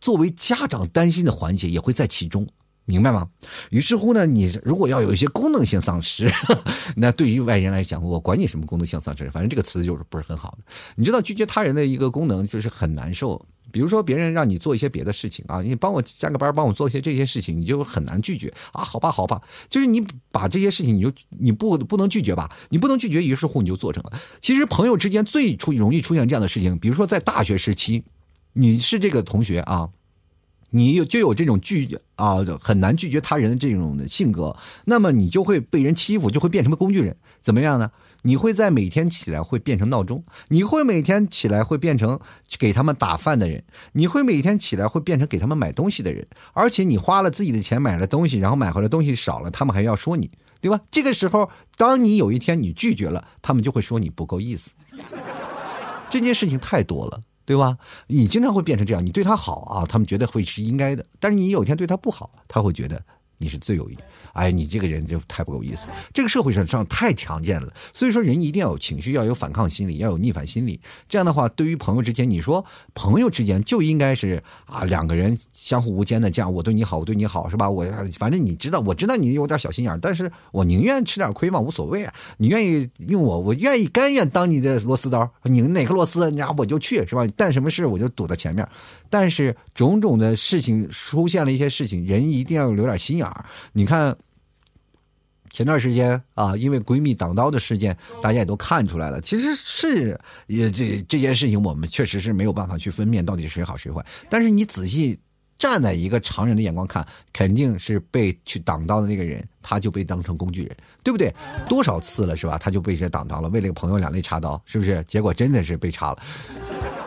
[0.00, 2.46] 作为家长担心的环节也会在其中，
[2.84, 3.28] 明白吗？
[3.70, 6.30] 于是乎呢，你如果要有一些功能性丧失，
[6.96, 10.58] 那对于外人来讲，我管你什么功能性丧失，反正这个词就是不是很好的。
[10.96, 13.44] 你知道，拒绝他人的一个功能就是很难受。
[13.72, 18.82] 比如说，别人让你做一些别的事情啊，你帮我加个班，帮我做一些这些事情，你就很难拒绝啊。
[18.82, 22.50] 好吧，好吧，就是你把这些事情，你就你不不能拒绝吧？
[22.70, 24.12] 你不能拒绝，于是乎你就做成了。
[24.40, 28.04] 其实朋友之间最出容易出现这样的事情，比如说在大学时期，
[28.54, 29.90] 你是这个同学啊，
[30.70, 37.90] 你有就有这种拒啊很难拒绝他人的这种的性格，那么你就会被人欺负，就会变成个工具人，怎么样呢？
[38.22, 42.18] 你会在每天起来会变成闹钟，你会每天起来会变成
[42.58, 50.80] 给他们打饭的人，你会每天起来会变成给他们买东西的人，而且你花了自己的钱买了东西，然后买回来东西少了，他们还要说你，对吧？
[50.90, 54.72] 这个时候，当你有一天你拒绝了，他们就会说你不够意思。
[56.10, 57.76] 这件事情太多了，对吧？
[58.06, 63.02] 你经常会变成这样，你对他好啊，他们觉得会是应该的，但是你有一天对他不好，他会觉得。
[63.38, 63.96] 你是最有意，
[64.32, 65.86] 哎，你这个人就太不够意思。
[66.12, 70.80] 这个社会上上太强健了，所以说人一定要有情绪，要有反抗心理，要有逆反心理。
[71.08, 77.68] 这样的话，对于朋友之间，你说朋友之间就应该是啊，两个人相互无间的，这样我对你好，我对你好，是吧？
[77.68, 77.84] 我
[78.18, 82.14] 反正你知道，我知道你有点小心眼，但是我宁愿吃点亏嘛，无所谓啊。
[82.38, 87.26] 你愿意用我，我愿意甘愿当你的螺丝刀，你哪个螺丝，然后我就去，是吧？
[87.36, 88.66] 干什么事我就堵在前面。
[89.10, 93.44] 但是种种的事情出现了一些事情，人一定要留点心眼儿。
[93.74, 94.16] 你看，
[95.50, 99.20] 前段时间啊，因为闺蜜挡刀的事件，大家也都看出来了。
[99.20, 104.04] 其实是也这这件事情，我们确实是没有办法去分辨到底谁好谁坏。
[104.30, 105.18] 但是你仔细
[105.58, 111.30] 站在一个常人的眼光看，肯定是被去挡刀的那个人，他就被当成工具人，对不对？
[111.68, 112.56] 多少次了是吧？
[112.56, 115.04] 他就被这挡刀了，为了个朋友两肋插刀，是不是？
[115.06, 116.22] 结果真的是被插了。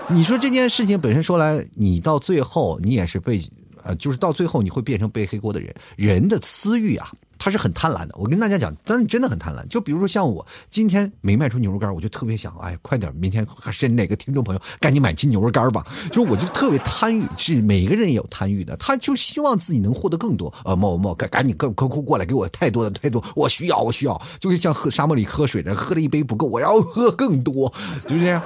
[0.13, 3.41] 你说这件事情本身说来，你到最后你也是被。
[3.81, 5.73] 呃，就是到最后你会变成背黑锅的人。
[5.95, 8.13] 人的私欲啊，他是很贪婪的。
[8.17, 9.65] 我跟大家讲，但是真的很贪婪。
[9.69, 15.81] 就比如说像我今天没卖出牛肉干，我就特别想，哎，快点，明天还是哪个听众朋友赶紧买斤牛肉干吧。
[16.11, 18.75] 就我就特别贪欲，是每个人也有贪欲的。
[18.75, 20.53] 他就希望自己能获得更多。
[20.65, 27.73] 呃，某某赶赶紧快快快过来，给我太多的太多，我需要我需要，就是像喝沙漠里喝水的，喝了一杯不够，我要喝更多，
[28.05, 28.43] 就是这样。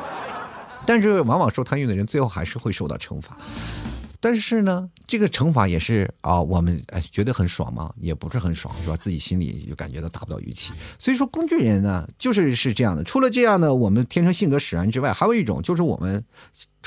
[0.86, 3.38] 但是往往受贪欲的人，最后还是会受到惩罚。
[4.20, 7.94] 但是呢，这个惩罚也是啊，我们哎觉得很爽吗？
[7.98, 8.96] 也不是很爽，是吧？
[8.96, 10.72] 自己心里就感觉到达不到预期。
[10.98, 13.04] 所以说，工具人呢，就是是这样的。
[13.04, 16.24] 除了这样的，我们天生性格使然之外，还有一种就是我们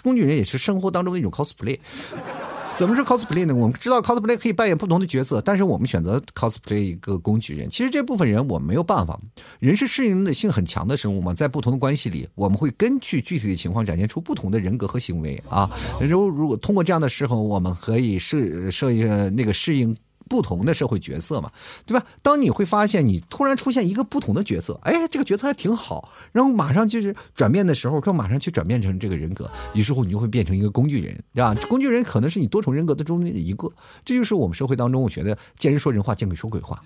[0.03, 1.79] 工具人也是生活当中的一种 cosplay。
[2.77, 3.55] 怎么是 cosplay 呢？
[3.55, 7.71] 我们知道 cosplay 可以扮演不同的角色，但是我们选择 cosplay 一个工具人。
[7.71, 9.19] 其实这部分人我们没有办法，
[9.59, 15.71] 人是适应性很强的生物嘛，在不同的关系里，我们会根据具体的情况展现出不同的人格和行为啊。
[16.01, 19.97] 如如果通过这样的时候，我们可以适适应那个适应。
[20.29, 21.51] 不同的社会角色嘛，
[21.85, 22.05] 对吧？
[22.23, 31.55] 当你会发现你突然出现一个不同的角色，哎，这个角色还挺好，然后马上就是转变的时候，说马上去转变成这个人格，于是乎你就会变成一个工具人，对吧？
[31.69, 33.71] 工具人可能是你多重人格的中间的一个，
[34.05, 36.81] 这就是我们社会当中，我觉得见人说人话，见鬼说鬼话。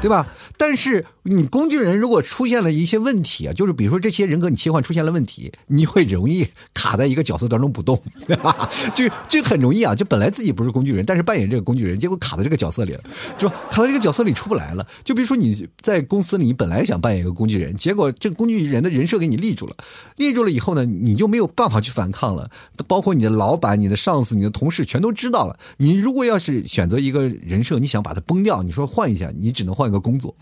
[0.00, 0.26] 对吧？
[0.58, 8.00] 但是你工具人如果出现了一些问题啊，就是比如说这些人格你切换出现了问题，你会容易卡在一个角色当中不动，
[8.94, 9.94] 这这很容易啊。
[9.94, 13.00] 就本来自己不是工具人，但是扮演这个工具人，结果卡在这个角色里了，
[13.38, 14.84] 就卡在这个角色里出不来了。
[15.04, 19.76] 就比如说你在公司里，你本来想扮演一个工具人，结果这个工具人的人设给你立住了，
[20.16, 22.50] 立住了以后呢，你就没有办法去反抗了。
[22.88, 25.56] 包括你的老板、你的上司、你的同事全都知道了。
[25.76, 29.92] 你如果要是选择一个人设，你想把它崩掉，你说换一下，你只能换一。
[29.92, 30.34] 个工作，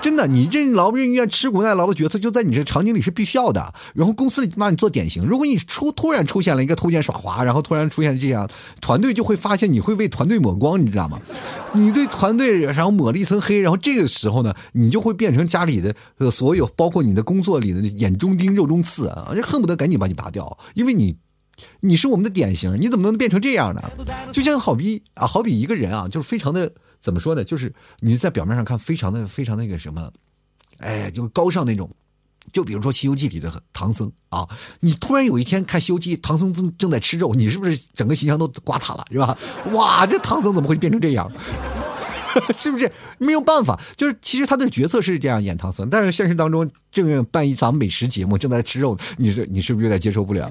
[0.00, 3.72] 真的，你任劳任怨、吃苦耐劳的角色就在你这场景里是必须要的。
[3.94, 8.48] 然后公司里拿你做典型，如果你出突然出现了一个偷奸耍滑，然后突然出现这样，
[8.80, 11.20] 团队就会发现你会为团队抹光，你知道吗？
[11.72, 21.16] 你对团队然后抹了一层黑，然后这个时候呢，你就会变成家里的所有，包括你的工作里的眼中钉、肉中刺啊，就恨不得赶紧把你拔掉，因为你。
[21.80, 23.82] 你是我们的典型，你怎么能变成这样呢？
[24.32, 27.42] 就像好比啊，好比一个人啊，就是非常的怎么说呢？
[27.42, 30.12] 就是你在表面上看非常的非常那个什么，
[30.78, 31.90] 哎，就是高尚那种。
[32.52, 34.48] 就比如说《西游记》里的唐僧啊，
[34.80, 39.36] 你突然有一天看《西游记》，唐僧正正在吃肉，你是不是整个形象都刮塌了，是吧？
[39.72, 41.30] 哇，这唐僧怎么会变成这样？
[42.56, 43.80] 是不是没有办法？
[43.96, 50.50] 就是其实他的角色是这样演唐僧，但是现实当中正办一场美食节目，正在吃肉，你是你是不是有点接受不了？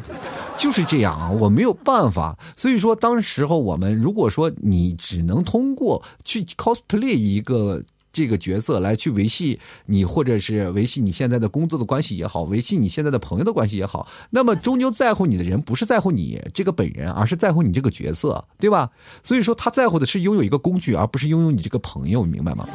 [0.57, 2.37] 就是这样啊，我没有办法。
[2.55, 7.83] 所以说，当时候我们如果说你只能通过去 cosplay 一个。
[8.19, 18.89] 这个角色来去维系你，或者是维系你现在的工作的关系也好，维系你现在的朋友的关系也好，那么终究在乎你的人不是在乎你这个本人，而是在乎你这个角色，对吧？
[19.23, 22.67] 所以说他在乎的是拥有一个工具，而不是拥有你这个朋友，明白吗？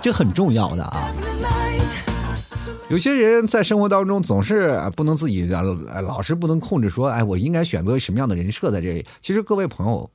[0.00, 1.12] 这很重要的啊。
[2.88, 9.04] 有些人在生活当中总是不能自己，老是不能控制，说哎，我应该选择什么样的人设在这里？
[9.20, 10.10] 其实各位朋友。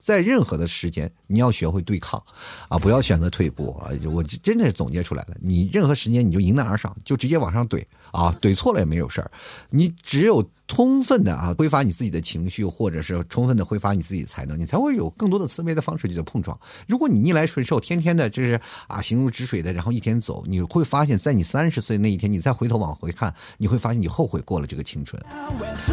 [0.00, 2.20] 在任何的时间，你要学会对抗，
[2.68, 3.90] 啊，不要选择退步啊！
[4.10, 9.30] 我真的是总结出来了，你任何时间你就迎难而上，就直接往上怼啊，怼错了也没有事儿，
[9.70, 10.48] 你只有。
[10.70, 16.56] 充分的啊，挥发你自己的情绪，或者是充分的挥发你自己才能，你才会有更多的思维的方式去碰撞。
[16.86, 25.20] 如果你逆来顺受，天天的就是啊行如止水的，然后一天走，你会发现在你三十岁那一天，你再回头往回看，你会发现你后悔过了这个青春。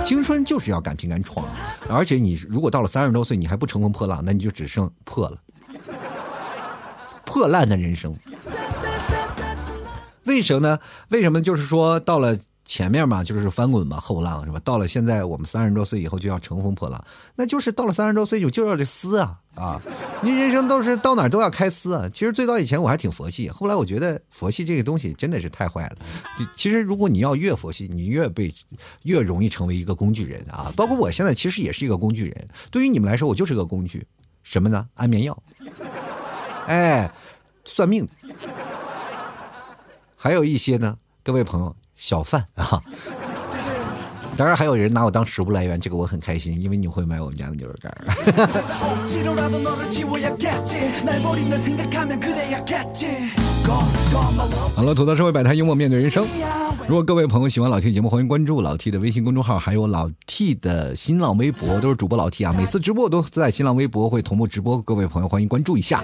[0.05, 1.43] 青春就是要敢拼敢闯，
[1.89, 5.41] 而且你如果到了三十多岁你还不乘风破浪，那你就只剩破了，
[7.25, 8.13] 破烂的人生。
[10.27, 10.77] 为什么呢？
[11.09, 12.37] 为什么就是说到了？
[12.67, 14.59] 前面嘛就是翻滚嘛，后浪是吧？
[14.61, 17.01] 到了现在我们三十多岁以后就要乘风破浪，
[17.33, 19.81] 那就是到了三十多岁就就要这撕啊啊！
[20.21, 22.09] 你人生都是到哪都要开撕啊。
[22.13, 25.95] 其实最早以前我还挺佛系，后来我觉得佛系这个东西真的是太坏了。
[26.57, 28.53] 其实如果你要越佛系，你越被
[29.03, 30.69] 越容易成为一个工具人啊。
[30.75, 34.05] 包括我现在其实也是一个工具人，对于你们来说我就是个工具，
[34.43, 34.85] 什么呢？
[34.95, 35.41] 安眠药，
[36.67, 37.09] 哎，
[37.63, 38.05] 算命，
[40.17, 41.73] 还有一些呢，各位朋友。
[41.99, 42.79] 小贩啊，
[44.35, 47.91] 当然还有人拿我当食物来源，这个我很开心，因为你会买我们家的牛肉干。
[54.75, 56.23] 好了，吐槽社会百态，幽默面对人生。
[56.87, 62.53] 如果各位朋友喜欢老 T 节目，欢迎关注老 T 的微信公众号，还有老 T 的新浪微博，都是主播老 T 啊。
[62.55, 66.03] 每次直播都在新浪微博会同步直播，各位朋友欢迎关注一下。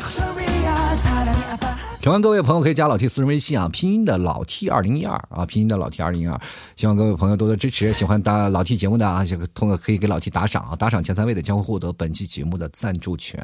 [2.04, 6.38] 喜欢各位朋友可以加老 T 私人微信啊，拼音的老 T 二零一二啊，拼音的老 T 二零一二。
[6.76, 13.40] 希望各位朋友多多支持，喜欢打老 T 节目的啊，这个通过可以给老 T 打赏啊，打赏前三位的将会获得本期节目的赞助权。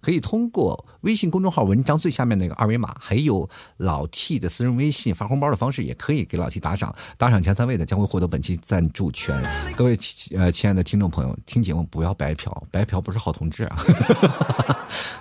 [0.00, 6.94] 可以通过微信公众号文章最下面那个二维码，还有老 T 的私人微信发红包的方式，也可以给老 T 打赏。
[7.18, 9.36] 打赏前三位的将会获得本期赞助权。
[9.74, 9.98] 各位
[10.36, 13.76] 呃亲爱的听众朋友，听节目不要白嫖，白嫖不是好同志啊。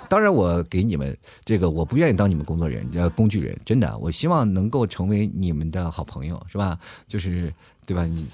[0.07, 6.77] 当然，我给你们这个，我不愿意当你们工作人员呃工具人，真的，我希望能够成为你们的好朋友，是吧？
[7.07, 7.53] 就是
[7.85, 8.03] 对吧？
[8.05, 8.25] 你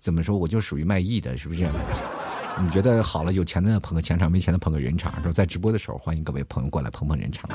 [0.00, 1.68] 怎么说，我就属于卖艺的，是不是？
[2.62, 7.48] 你觉得好了，有钱的捧个钱场，没钱的捧个人场，说在直播的时候，欢迎各位朋友过来捧捧人场。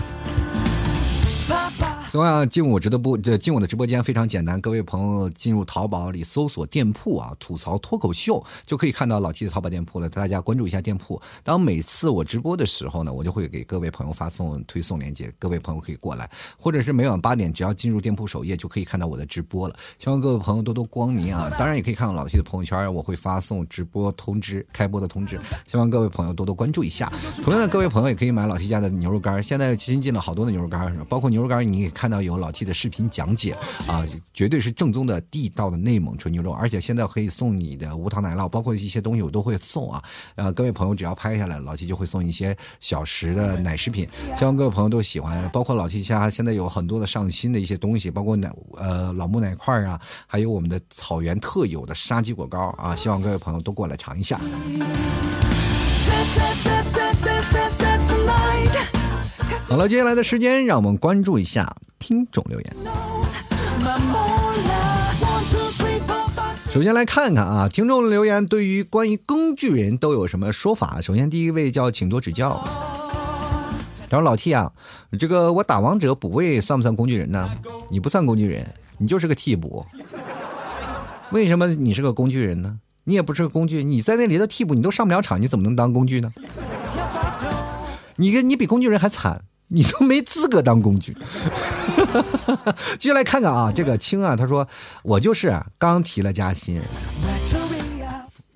[2.11, 10.07] 同样进我直播这进我的直播间非常简单，各位朋友进入淘宝里搜索店铺啊，吐槽脱口秀就可以看到老 T 的淘宝店铺了。
[10.09, 11.21] 大家关注一下店铺。
[11.43, 19.75] 当每次我直播的时候呢，我就会给各位朋友发送推送链接，各位朋友可以过来，或者是每晚八点，只要进入店铺首页就可以看到我的直播了。
[19.99, 21.51] 希望各位朋友多多光临啊！
[21.59, 25.37] 当然也可以看到老 T 的朋友圈，我会发送直播通知、开播的通知。
[25.67, 27.11] 希望各位朋友多多关注一下。
[27.43, 31.91] 同样的，各位朋友也可以买老 T 家的牛肉干，现在新进了好多的牛肉干，包括牛肉干，你。
[31.97, 33.57] 看到有老 T 的视频讲解
[33.87, 34.05] 啊，
[34.35, 40.03] 绝对是正宗的地道的内蒙纯牛肉，而且现在可以送你的无糖奶酪，包括一些东西我都会送啊。
[40.35, 44.07] 呃，各位朋友只要拍下来，老 T 就会送一些小食的奶食品，
[44.37, 45.49] 希望各位朋友都喜欢。
[45.49, 54.39] 包括老 T 家现在有很多的上新的一些东西，包括奶呃老木奶块啊，还有我们的草原特有的沙棘果糕啊，希望各位朋友都过来尝一下。
[59.69, 62.73] 好了，接下来的时间，让我们关注一下听众留言。
[66.71, 71.01] 首先来看看啊，听众留言对于关于工具人都有什么说法？
[71.01, 72.63] 首先第一位叫请多指教。
[74.09, 74.71] 然后老 T 啊，
[75.19, 77.51] 这个我打王者补位算不算工具人呢？
[77.89, 78.65] 你不算工具人，
[78.97, 79.85] 你就是个替补。
[81.31, 82.79] 为什么你是个工具人呢？
[83.03, 86.31] 你也不是个工具，你在那里的替补，你都上不了场，你怎么能当工具呢？
[88.15, 91.15] 你跟你比工具人还惨，你都没资格当工具。
[92.99, 94.67] 接下来看看啊，这个青啊，他说
[95.03, 96.81] 我就是刚提了加薪。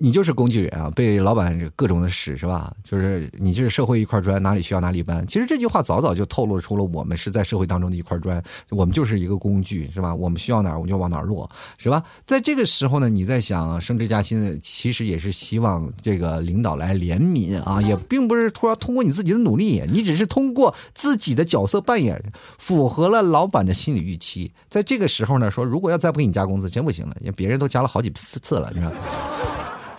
[0.02, 2.74] 你就是工具人啊，被老板各种的使是吧？
[2.82, 5.24] 就是你就是社会一块砖，哪里需要哪里搬。
[5.28, 10.12] 其实这句话早早就透露出了我们是在社会当中的一块砖，我们就是一个工具是吧？
[10.12, 11.48] 我们需要哪儿我们就往哪儿落
[11.78, 12.02] 是吧？
[12.26, 22.20] 在这个时候呢，你在想升职加薪，其实也是希望这个领导来怜悯啊，也并不是突然通过你自己的努力，你只是通过自己的角色扮演
[22.58, 24.52] 符合了老板的心理预期。
[24.68, 28.92] 在这个时候呢，说如果要再不给你加工资，真不行了，因为别人都加了好几次了，你知道。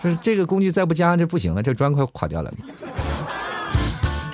[0.04, 2.52] 就是这个工具再不加这不行了，这砖快垮掉了。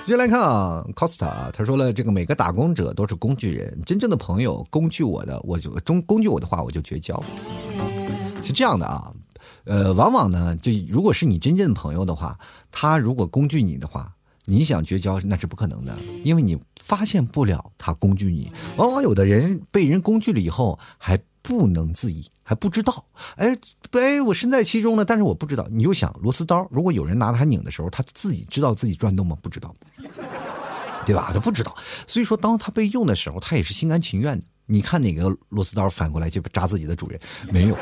[0.04, 7.22] 接来看啊，Costa，啊他说了，这个每个打工者都是工具人，真正的朋友工具我的，我就中工具我的话，我就绝交。
[8.42, 9.12] 是这样的啊，
[9.62, 12.36] 呃，往往呢，就如果是你真正朋友的话，
[12.72, 14.12] 他如果工具你的话，
[14.46, 18.50] 你想绝交那是不可能的，因为你发现不了他工具你。
[18.76, 21.16] 往往有的人被人工具了以后还。
[21.42, 23.04] 不能自已，还不知道，
[23.36, 23.56] 哎，
[23.92, 25.66] 哎，我身在其中呢，但是我不知道。
[25.70, 29.36] 你就想螺丝刀，如果有人拿它拧的时候，他自己知道自己转动吗？
[29.42, 29.74] 不知道，
[31.06, 31.30] 对吧？
[31.32, 31.74] 他不知道。
[32.06, 34.46] 所以说，当他被用的时候，他也是心甘情愿的。
[34.66, 37.20] 你看哪个螺丝刀反过来就扎自己的主人？
[37.50, 37.76] 没有。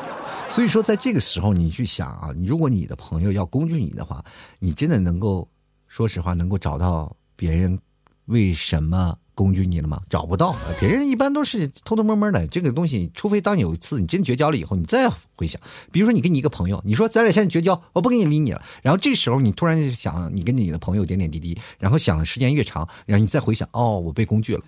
[0.50, 4.24] 所以说，在这个时候，你去想啊，如果你的朋友要工具你的话，
[4.58, 5.46] 你真的能够，
[5.86, 7.78] 说实话，能够找到别人
[8.26, 9.18] 为什么？
[9.38, 10.02] 工具你了吗？
[10.10, 12.44] 找不到，别人一般都是偷偷摸摸的。
[12.48, 15.60] 这个东西，除非当有一次你真绝交了以后，你再回想。
[15.92, 18.60] 比如说，你跟你一个朋友，你说咱俩现在绝交，我不跟你理你了。
[18.82, 24.62] 然后这时候你突然想，你跟你的朋友点点滴滴，然后想的时间越长，然后你再回想，哦，我被工具了。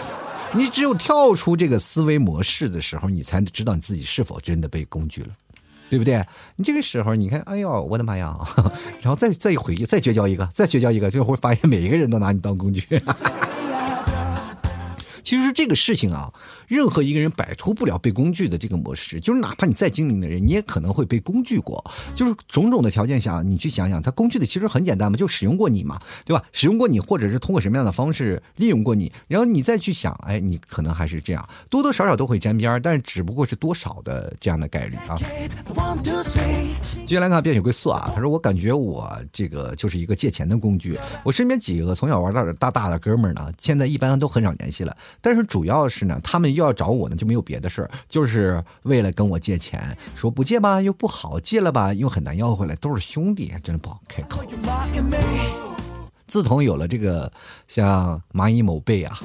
[0.56, 5.28] 你只有跳出这个思维模式的时候，你才知道你自己是否真的被工具了，
[5.90, 6.24] 对不对？
[6.56, 8.38] 你这个时候，你看，哎呦，我的妈呀！
[9.02, 12.82] 然后再再一回，再绝交一个，再绝交一个，就会发现每一个人都拿你当工具。
[15.24, 16.32] 其实这个事情啊，
[16.68, 21.82] 任何一个人摆脱不了被工具的这个模式，就是哪怕你再精明的人，你也可能会被工具过。
[22.14, 26.44] 就是种种的条件下，你去想想，他工具的其实很简单嘛，就使用过你嘛，对吧？
[26.52, 35.18] 使用过你，或者是通过什么样的方式利用过你，然后你再去想，哎，你可能还是这样，多多少少都会沾边但是只不过是多少的这样的概率啊。
[37.06, 44.94] 接下来看变雪归宿啊，他说我感觉我这个就是一个借钱的工具，我身边几个从小玩到大大的哥们儿呢，现在一般都很少联系了。
[45.20, 49.96] 但是主要是呢，他们又要找我呢，就没有别的事儿，就是为了跟我借钱。
[50.14, 52.74] 说不借吧又不好，借了吧又很难要回来。
[52.76, 54.42] 都是兄弟，真的不好开口。
[56.26, 57.30] 自从有了这个
[57.68, 59.18] 像蚂蚁某贝啊，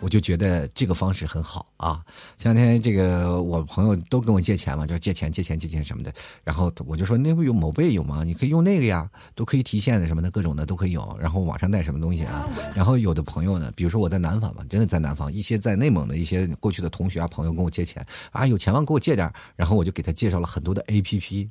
[0.00, 2.04] 我就觉得这个方式很好啊。
[2.36, 6.12] 前两天这个我朋友都跟我借钱嘛，就是借钱借钱借钱什么的。
[6.42, 8.22] 然后我就说那不有某贝有吗？
[8.24, 11.16] 你可以用那个呀，都可以提现的什么的，各种的都可以有。
[11.18, 12.46] 然后网上带什么东西啊？
[12.74, 18.84] 然后有的朋友呢，比如说我在南方嘛，真的在南方，一些在内蒙的一些过去的同学啊朋友跟我借钱啊，有钱吗？
[18.86, 19.32] 给我借点。
[19.56, 21.48] 然后我就给他介绍了很多的 A P P。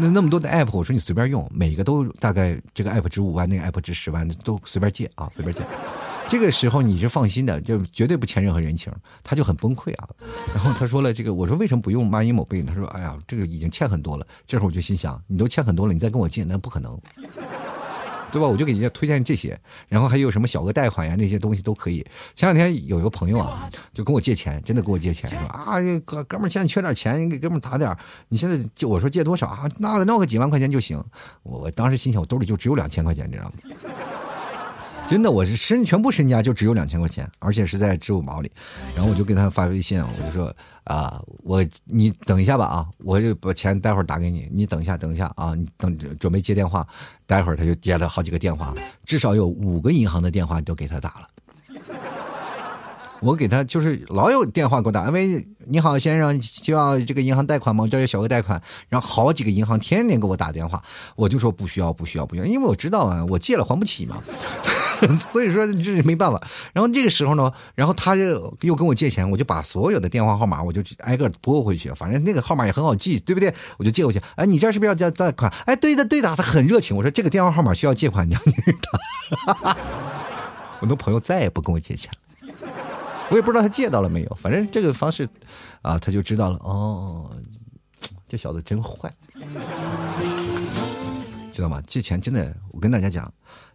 [0.00, 5.62] 那那么多的 app，我说你随便用，每个都大概这个 app 值五万，那个 app 值十万，都随便借啊，随便借。
[6.26, 8.92] 这个时候你是放心的，就绝对不欠任何人情。
[9.22, 10.08] 他就很崩溃啊，
[10.54, 12.62] 然后他说了这个，我说为什么不用蚂蚁某贝？
[12.62, 14.26] 他说哎呀，这个已经欠很多了。
[14.46, 16.98] 这会儿我就心想，你都欠很多了，你再跟我借，那不可能。
[18.32, 18.48] 对吧？
[18.48, 19.58] 我就给人家推荐这些，
[19.88, 22.04] 然后还有什么小额贷款呀，那些东西都可以。
[22.34, 27.96] 前两天有一个朋友啊，就跟我借钱，真的跟我借钱，说啊，哥哥们现在缺点钱，你给哥们打点
[28.28, 29.68] 你现在借我说借多少啊？
[29.78, 31.02] 那闹个几万块钱就行。
[31.42, 33.52] 我我当时心想，我兜里就只有两千块钱，你知道吗？
[35.10, 38.48] 真的，我是身全部身家就只有两千块钱，而且是在支付宝里。
[38.94, 40.54] 然后我就给他发微信，我就说
[40.84, 46.86] 啊，我你等一下吧啊，我就把钱待会儿打给你，你等一下，等一下啊，你等准备接电话。
[47.26, 48.72] 待会儿他就接了好几个电话，
[49.04, 51.26] 至少有五个银行的电话都给他打了。
[53.20, 57.86] 我给他就是老有电话给我打，喂，你好先生，需要这个银行贷款吗？
[57.90, 58.60] 这有小额贷款。
[58.88, 60.82] 然后好几个银行天天给我打电话，
[61.16, 64.16] 我就说不需要，不需要，不需要，因为我知道啊，我借了还不起嘛。
[65.18, 66.38] 所以说这没办法，
[66.74, 73.52] 然后这个时候呢，然后他就又跟我借钱，我就把所有的电话号码我就挨个拨回去，反正那个号码也很好记，对不对？
[73.78, 74.20] 我就借过去。
[74.36, 75.50] 哎，你这是不是要借贷款？
[75.64, 76.94] 哎，对的对的，他很热情。
[76.96, 78.52] 我说这个电话号码需要借款，你要你
[79.62, 79.76] 打。
[80.80, 82.12] 我的朋友再也不跟我借钱
[82.42, 82.48] 了，
[83.30, 84.34] 我也不知道他借到了没有。
[84.34, 85.28] 反正这个方式，
[85.82, 86.58] 啊，他就知道了。
[86.58, 87.30] 哦，
[88.28, 89.12] 这小子真坏，
[91.52, 91.82] 知道吗？
[91.86, 93.32] 借钱真的，我跟大家讲。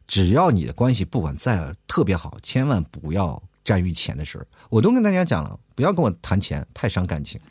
[0.07, 4.45] 只要你的关系不管再特别好，千万不要占于钱的事儿。
[4.69, 7.41] 我都跟大家讲了，不要跟我谈钱，太伤感情。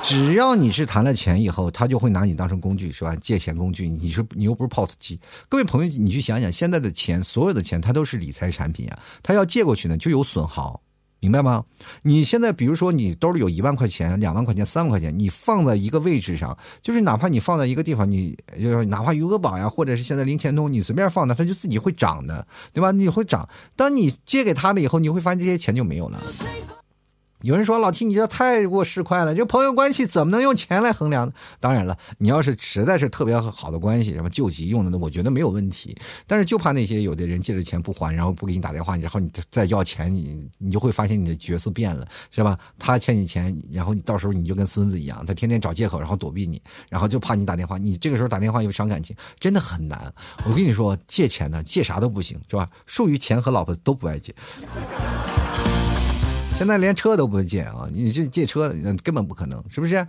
[0.00, 3.16] 只要你是谈了钱以后，他就会拿你当成工具，是吧？
[3.16, 5.18] 借钱工具，你说你又不是 POS 机。
[5.48, 10.80] 各位朋友，你去想想，现在的钱，所有的钱，它都是理财产品啊，他要借过去呢，就有损耗。
[11.24, 11.64] 明白吗？
[12.02, 22.92] 你现在比如说你兜里有一万块钱、两万块钱、三万块钱，你放在一个位置上，就是哪怕你放在一个地方，你就是哪怕余额宝呀，或者是现在零钱通，你随便放的，它就自己会涨的，对吧？
[22.92, 23.48] 你会涨。
[23.74, 26.20] 当你借给他了以后，你会发现这些钱就没有了。
[27.44, 31.32] 有人说老 T，你这太过市侩了，这朋友关系怎么能用钱来衡量呢？
[31.60, 35.94] 当然了，你要是实在是特别好的关系，什么救急用的，那我觉得没有问题。
[36.26, 42.58] 但是就怕那些有的人借着钱不还，然后不给你打电话，然后你再要钱，你你就会发现你的角色变了，是吧？
[42.78, 50.10] 他欠你钱，然后你到时候你就跟孙子一样，他天天找借口，然后躲避你，然后就怕你打电话，你这个时候打电话又伤感情，真的很难。
[50.46, 52.70] 我跟你说，借钱呢，借啥都不行，是吧？
[52.86, 54.34] 属于钱和老婆都不爱借。
[56.54, 57.88] 现在连车都不会借啊！
[57.92, 60.06] 你这借车根本不可能，是不是？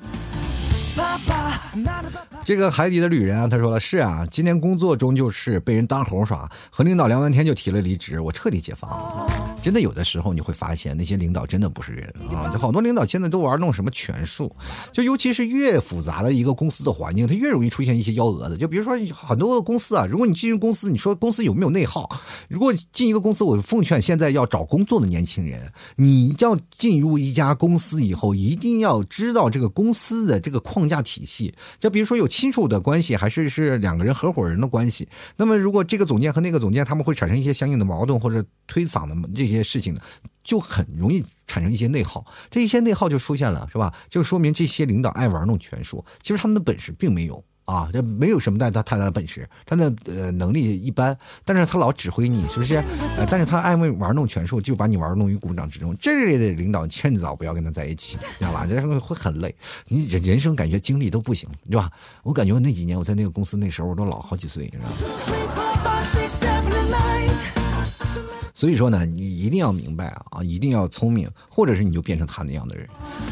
[2.43, 9.27] 这个海底的旅人啊，他说了是啊，今天工作中就是被人当猴耍，和领导聊完天就提了离职，我彻底解放了。
[9.61, 12.51] 真的有的时候你会发现那些领导真的不是人啊！
[12.53, 14.55] 就好多领导现在都玩弄什么权术，
[14.91, 18.57] 就尤其是越复杂的一个公司的环境，它越容易出现一些幺蛾子。
[18.57, 22.07] 就比如说很多公司啊，如果你进入公司，你说公司有没有内耗？
[22.47, 31.53] 如果进一个公司，我奉劝现在要找工作的年轻人，你要进入一家公司以后，一定要知道这个公司的这个框架体系。
[31.79, 35.07] 就比如说有亲属的关系，还是是两个人合伙人的关系。
[35.37, 40.01] 那么如果这个总监和那个总监他们会产生一些相应的矛盾或者推搡的这些事情呢，
[40.43, 42.25] 就很容易产生一些内耗。
[42.49, 43.93] 这一些内耗就出现了，是吧？
[44.09, 52.81] 就说明这些领导爱玩弄权术，其实他们的本事并没有啊，这没有什么太大太大的本事，他的呃能力一般，但是他老指挥你，是不是？
[53.29, 55.95] 但是他爱玩弄权术，就把你玩弄于股掌之中。
[55.99, 58.67] 这类的领导劝早不要跟他在一起，知道吧？
[58.69, 59.53] 这会很累，
[59.87, 61.91] 你人人生感觉经历都不行，对吧？
[62.23, 66.74] 我感觉我那几年我在那个公司那时候我都老好几岁，你知道吗？
[68.53, 72.87] 所以说呢，你一定要明白啊，一定要聪明，或者是你就变成他那样的人。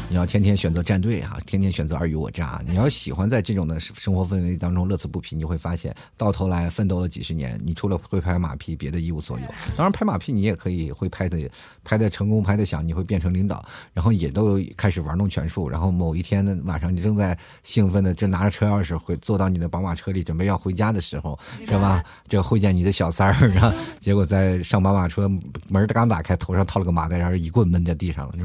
[0.08, 2.62] 你要天天选择站队哈，天天选择尔虞我诈。
[2.66, 9.46] 你要喜欢在这种的生活氛围当中乐此不疲，你会发现到头来奋斗了几十年，你除了会拍马屁，别的一无所有。
[9.76, 11.50] 当然拍马屁你也可以会拍的，
[11.82, 13.64] 拍的成功，拍的响，你会变成领导，
[13.94, 15.68] 然后也都开始玩弄权术。
[15.68, 22.04] 然后某一天的晚上，你正在兴奋的正拿着车钥匙回坐到你的宝马车里准备要回家的时候，是吧？
[22.28, 25.08] 这会见你的小三儿然后，结果在宝马。
[25.08, 25.30] 车
[25.68, 28.44] 门刚打开，头上套了个麻袋，然后一棍闷在地上了，是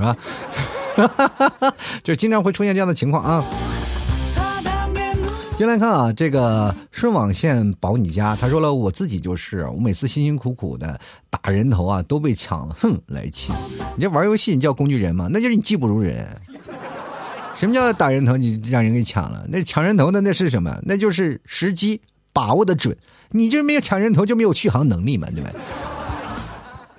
[1.57, 1.73] 吧？
[2.03, 3.43] 就经常会出现这样的情况啊。
[5.57, 10.97] 进来看啊，这个顺网线保你家，他说了，我自己就是，我每次辛辛苦苦的
[11.30, 13.51] 打人头啊，都被抢了，哼，来气！
[13.97, 15.27] 你这玩游戏，你叫工具人吗？
[15.30, 16.25] 那就是你技不如人。
[17.55, 18.38] 什么叫打人头？
[18.38, 19.45] 你让人给抢了？
[19.49, 20.80] 那抢人头的那是什么？
[20.84, 21.99] 那就是时机
[22.32, 22.95] 把握的准。
[23.32, 25.51] 你这没有抢人头，就没有续航能力嘛，对吧？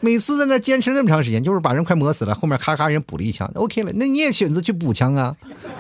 [0.01, 5.37] 每次在那坚持那么长时间，就是把人快磨死了，后面咔咔人补了一枪，OK 了，那你也选择去补枪啊？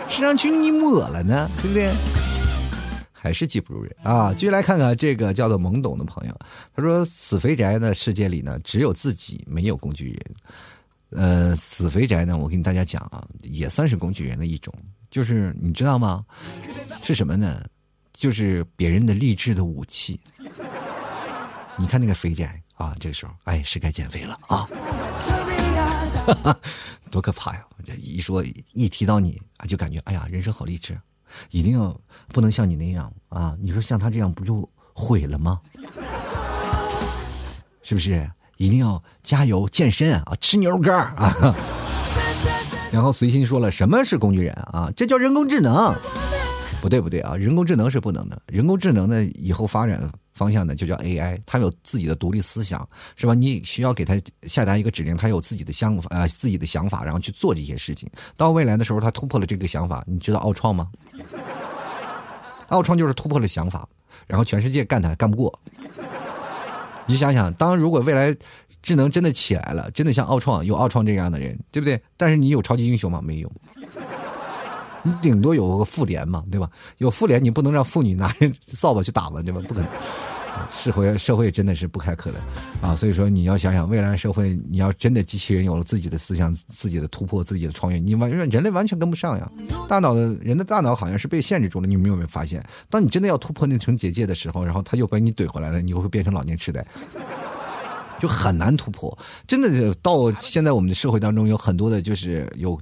[0.08, 1.90] 实际上去你抹了呢，对不对？
[3.12, 4.32] 还是技不如人啊！
[4.32, 6.34] 继续来看看这个叫做懵懂的朋友，
[6.74, 10.34] 他说：“死肥宅的世界里呢，只有自己，没有工具人。”
[11.12, 14.72] 呃，死肥宅呢，我跟大家讲啊，也算是工具人的一种，
[15.10, 16.24] 就是你知道吗？
[17.02, 17.62] 是什么呢？
[18.12, 20.18] 就是别人的励志的武器。
[21.76, 22.58] 你看那个肥宅。
[22.80, 24.66] 啊，这个时候，哎，是该减肥了啊！
[27.10, 27.62] 多可怕呀！
[27.84, 30.98] 这一说一提到你啊，就感觉哎呀，人生好励志，
[31.50, 31.94] 一定要
[32.28, 33.54] 不能像你那样啊！
[33.60, 35.60] 你说像他这样不就毁了吗？
[37.82, 38.28] 是不是？
[38.56, 41.54] 一定要加油健身啊，吃牛肉干啊！
[42.90, 44.90] 然后随心说了，什么是工具人啊？
[44.96, 45.94] 这叫人工智能。
[46.80, 48.40] 不对不对啊，人工智能是不能的。
[48.46, 50.10] 人工智能呢，以后发展。
[50.40, 53.34] 方向呢，就叫 AI，它有自己的独立思想，是吧？
[53.34, 58.08] 你需要给它下达一个指令，它有自己的想法，呃，自己的想法，然后去做这些事情。
[58.38, 60.88] 到未来的时候，它突破了这个想法，你知道奥创吗？
[62.68, 63.86] 奥创就是突破了想法，
[64.26, 65.52] 然后全世界干它干不过。
[67.04, 68.34] 你想想，当如果未来
[68.80, 72.02] 智能真的起来了，真的像奥创有奥创这样的人，对不对？
[72.16, 73.20] 但是你有超级英雄吗？
[73.22, 73.52] 没有。
[75.02, 76.70] 你顶多有个妇联嘛，对吧？
[76.98, 79.60] 有妇联，你不能让妇女拿着扫把去打吧，对吧？
[79.66, 79.88] 不可能。
[80.70, 82.38] 社会社会真的是不开可的
[82.82, 82.94] 啊！
[82.94, 89.50] 所以说你要想想，未来社会你要真的机器人有了自己的思想、自己的突破、自己的创业，你完人类完全跟不上呀！
[89.88, 92.64] 大脑的人的大脑好像是被限制住了，你们有没有发现？
[92.88, 96.84] 当你真的要突破那层结界的时候，然后他又把你怼回来了，你会变成老年痴呆，
[98.18, 99.16] 就很难突破。
[99.46, 102.78] 真的是到现在我们的社会当中，有很多的就是有。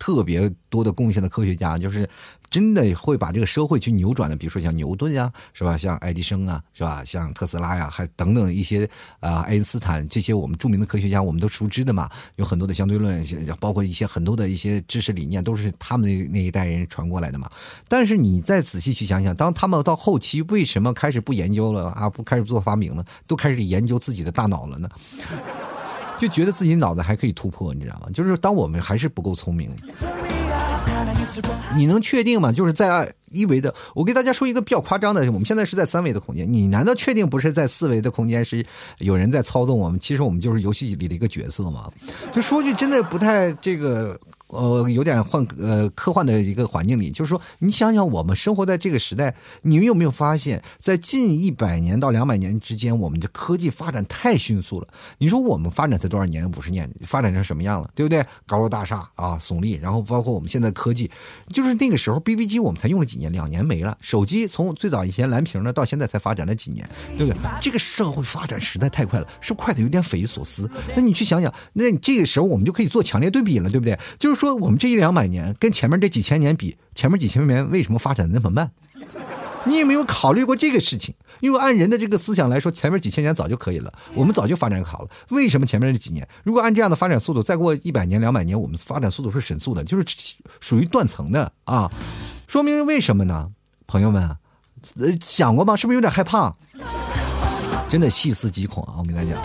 [0.00, 2.08] 特别多的贡献的科学家，就是
[2.48, 5.76] 真的会把这个社会去扭转的，比如说像牛顿呀，是吧？
[5.76, 7.04] 像爱迪生啊，是吧？
[7.04, 8.88] 像特斯拉呀，还等等一些
[9.20, 12.08] 啊，爱因斯坦这些我们著名的科学家，我们都熟知的嘛。
[12.36, 13.22] 有很多的相对论，
[13.60, 17.50] 包括一些很多的一些知识理念，都是他们那那一代人传过来的嘛。
[17.86, 22.08] 但是你再仔细去想想，当他们到后期为什么开始不研究了啊？
[22.08, 24.88] 不开始做发明了，都开始研究自己的大脑了呢？
[26.20, 28.08] 就觉得自己脑子还可以突破，你知道吗？
[28.12, 29.70] 就是当我们还是不够聪明，
[31.74, 32.52] 你能确定吗？
[32.52, 38.64] 就是在一维的，我给大家说一个比较夸张的，我们现在是在三维的空间，你难道确定不是在四维的空间是
[38.98, 39.98] 有人在操纵我们？
[39.98, 41.90] 其实我们就是游戏里的一个角色嘛。
[42.34, 44.20] 就说句真的不太这个。
[44.50, 54.88] 呃，有点幻呃科幻的一个环境里，就是说，你想想，我们生活在这个时代，你们有没有发现，在近一百年到两百年之间，我们的科技发展太迅速了？
[55.18, 56.50] 你说我们发展才多少年？
[56.50, 57.88] 五十年，发展成什么样了？
[57.94, 58.24] 对不对？
[58.44, 61.08] 高楼大厦啊，耸立，然后包括我们现在科技，
[61.48, 63.96] 就是那个时候 BB 机我们才用了几年，两年没了。
[64.00, 67.40] 手机从最早以前蓝屏的，到现在才发展了几年，对不对？
[67.62, 70.68] 这个社会发展实在太快了，是快的有点匪夷所思。
[70.96, 73.96] 那你去想想，那你这个时候我们就可以做强烈对比了，对不对？
[74.18, 74.39] 就是。
[74.40, 78.70] 说我们这一两百年跟前面这几千年比，前面几千年为什么发展的那么慢？
[79.64, 81.14] 你有没有考虑过这个事情？
[81.40, 85.10] 因为按人的这个思想来说，前面几千年早就可以了，我们早就发展好了。
[85.28, 86.26] 为什么前面这几年？
[86.42, 90.06] 如果按这样的发展速度，再过一百年、两百年，我们发展速度是神速的，就是
[90.58, 91.92] 属于断层的啊！
[92.46, 93.50] 说明为什么呢？
[93.86, 94.22] 朋友们，
[94.98, 95.76] 呃，想过吗？
[95.76, 96.56] 是不是有点害怕？
[97.90, 98.94] 真的细思极恐啊！
[98.98, 99.42] 我跟大家讲。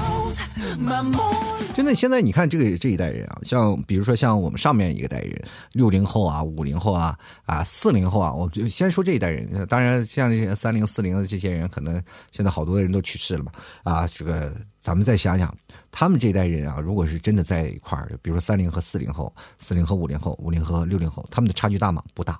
[1.74, 9.66] 真的，现在你看这个这一代人啊，像比如说像我们上面一个代人，六零后啊、五零后啊、啊四零后啊，我就先说这一代人。
[9.66, 12.00] 当然，像这些三零、四零的这些人，可能
[12.32, 13.52] 现在好多人都去世了嘛。
[13.84, 15.52] 啊，这个咱们再想想，
[15.89, 22.04] 他们这一代人啊，如果是真的在一块儿，比如说三零和四零后、四零和五零后、五零和六零后，他们的差距大吗？
[22.14, 22.39] 不大，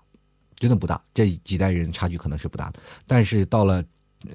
[0.56, 1.02] 真的不大。
[1.16, 3.84] 这几代人差距可能是不大的，但是到了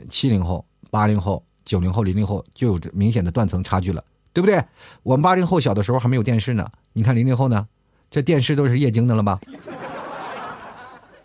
[0.09, 4.03] 七零后、八零后、九零后、零零后，就有明显的断层差距了。
[4.33, 4.62] 对不对？
[5.03, 7.66] 我们八零后小的时候还没有电视呢，你看零零后呢，
[8.09, 9.41] 这电视都是液晶的了吧？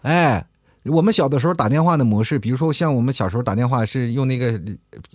[0.02, 0.44] 哎，
[0.84, 4.60] 我们小的时候打电话的模式，比如说像我们小时候打电话是用那个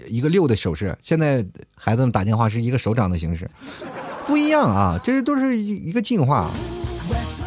[0.09, 3.51] 一个六的手势，现在孩子们打电话是一个手掌的形式，
[4.24, 6.49] 不一样啊，这都是一一个进化。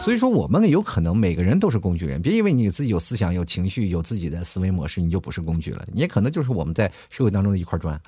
[0.02, 8.00] 所以说，我们有可能每个人都是工具人，别以为你自己有思想、有情绪、有自己的思维模式，你就不是工具了，你也可能就是我们在社会当中的一块砖。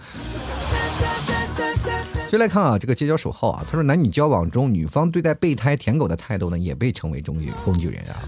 [2.30, 8.20] 就来看啊，这个街角守号啊，他说男女交往中，女方对待备胎舔狗的态度呢，也被称为工具工具人啊，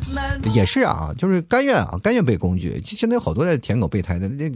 [0.53, 2.79] 也是啊，就是甘愿啊，甘愿被工具。
[2.85, 4.49] 现在有好多的舔狗备胎的，那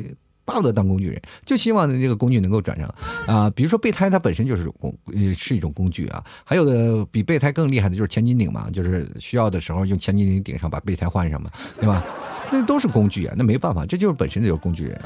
[0.46, 2.88] 巴不得当工具人，就希望这个工具能够转正
[3.28, 3.50] 啊。
[3.52, 6.24] 比如说备胎，它本身就是工呃，是一种工具啊。
[6.44, 12.06] 还有的比备胎更厉害的就是千斤顶嘛，就是需要的时候用千斤顶顶上把备胎换上嘛，对吧？
[12.52, 15.02] 那都是工具啊，那没办法，这就是本身就是工具人。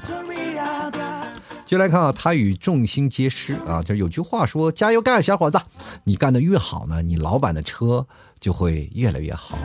[1.66, 5.60] 就来看啊，他与众星皆失啊，就是有句话说：“加油干，小伙子！
[6.04, 8.06] 你干的越好呢，你老板的车
[8.40, 9.58] 就会越来越好。”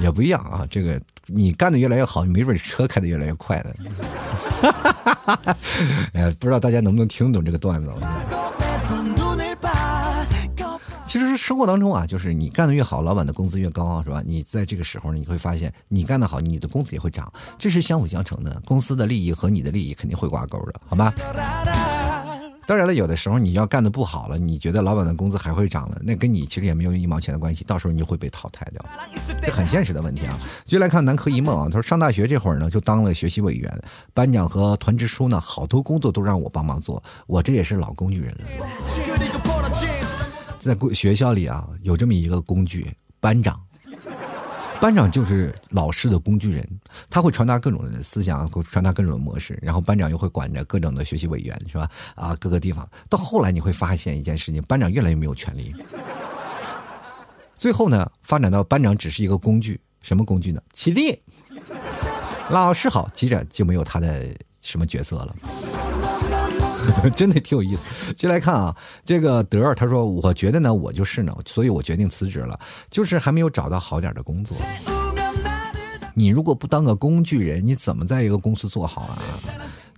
[0.00, 3.74] 也不一样啊，这个你干的越来越好，没准车开的越来越快的。
[6.12, 7.92] 哎，不知道大家能不能听懂这个段子？
[11.04, 14.22] 其实生活当中啊，就是你干的越好，老板的工资越高啊，是吧？
[14.26, 18.60] 你在这个时候呢，你会发现你干的好，你的工资也会涨，这是相辅相成的。
[18.66, 21.14] 公司的利益和你的利益肯定会挂钩的，好吧？
[22.66, 28.84] 当然了，有的时候你要干的不好了，你觉得老板的工资还会涨了，那跟你其实也没有一毛钱的关系，到时候你就会被淘汰掉，
[29.40, 30.36] 这很现实的问题啊。
[30.64, 38.40] 就来看南柯一梦啊，他说上大学这会儿呢，就当了学习委员、班长和团支书呢，好多工作都让我帮忙做，我这也是老工具人了。
[40.58, 42.90] 在学校里啊，有这么一个工具，
[43.20, 43.60] 班长。
[44.80, 46.64] 班长就是老师的工具人，
[47.10, 51.90] 他会传达各种的思想，会传达各种的模式，然后班长又会管着各种的学习委员，是吧？
[52.14, 52.88] 啊，各个地方。
[53.08, 55.74] 到后来你会发现一件事情，班长越来越没有权利。
[57.54, 60.62] 最后呢，发展到班长只是一个工具，什么工具呢？
[60.72, 61.18] 起立，
[62.50, 64.26] 老师好，接着就没有他的
[64.60, 65.34] 什么角色了。
[67.14, 72.58] 真的挺有意思，就来看啊，这个德儿他说，我觉得呢，我就是呢，所以我决定辞职了，
[72.90, 74.56] 就是还没有找到好点的工作。
[76.14, 79.18] 你如果不当个工具人，你怎么在一个公司做好啊？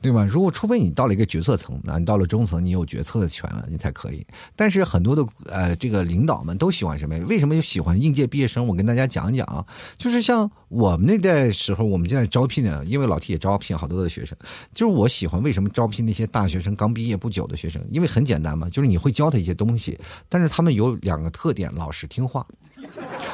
[0.01, 0.25] 对吧？
[0.25, 4.25] 如果除非你到了一个决策层，那你到了中层，你有决策的权了，你才可以。
[4.55, 7.25] 但是很多的呃，这个领导们都喜欢什么呀？
[7.29, 8.67] 为什么就喜欢应届毕业生？
[8.67, 9.65] 我跟大家讲一讲啊，
[9.97, 14.37] 就是像我们那代时候，我们现在招聘呢，因为老 T 也招聘好多的学生，
[14.73, 17.85] 就是我喜欢为什么招聘那些大学生刚毕业不久的学生？
[17.91, 22.47] 因为很简单嘛，就是你会教他一些东西，但是他们有两个特点：老实听话。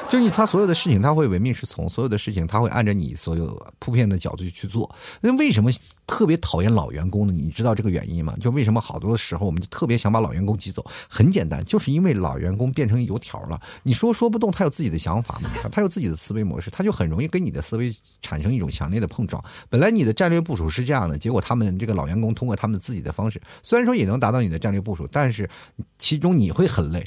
[0.08, 4.94] 就是你，他所有的事情他会唯命是从，所有的事情他会按照你所有铺片的角度去做。
[5.20, 5.70] 那为什么
[6.06, 7.32] 特别讨讨厌老员工的？
[7.32, 8.32] 你知道这个原因吗？
[8.40, 10.86] 就为什么好多时候我们就特别想把老员工挤走？
[11.08, 13.60] 很简单，就是因为老员工变成油条了。
[13.82, 15.50] 你说说不动，他有自己的想法嘛？
[15.72, 19.42] 他有自己的思维模式，他就很容易跟你的思维产生一种强烈的碰撞。
[19.68, 25.50] 本来你的战略部署是这样的，结果他们这个老员工通过他们自己的方式，虽然说也能达到你的战略部署，但是
[25.98, 27.04] 其中你会很累。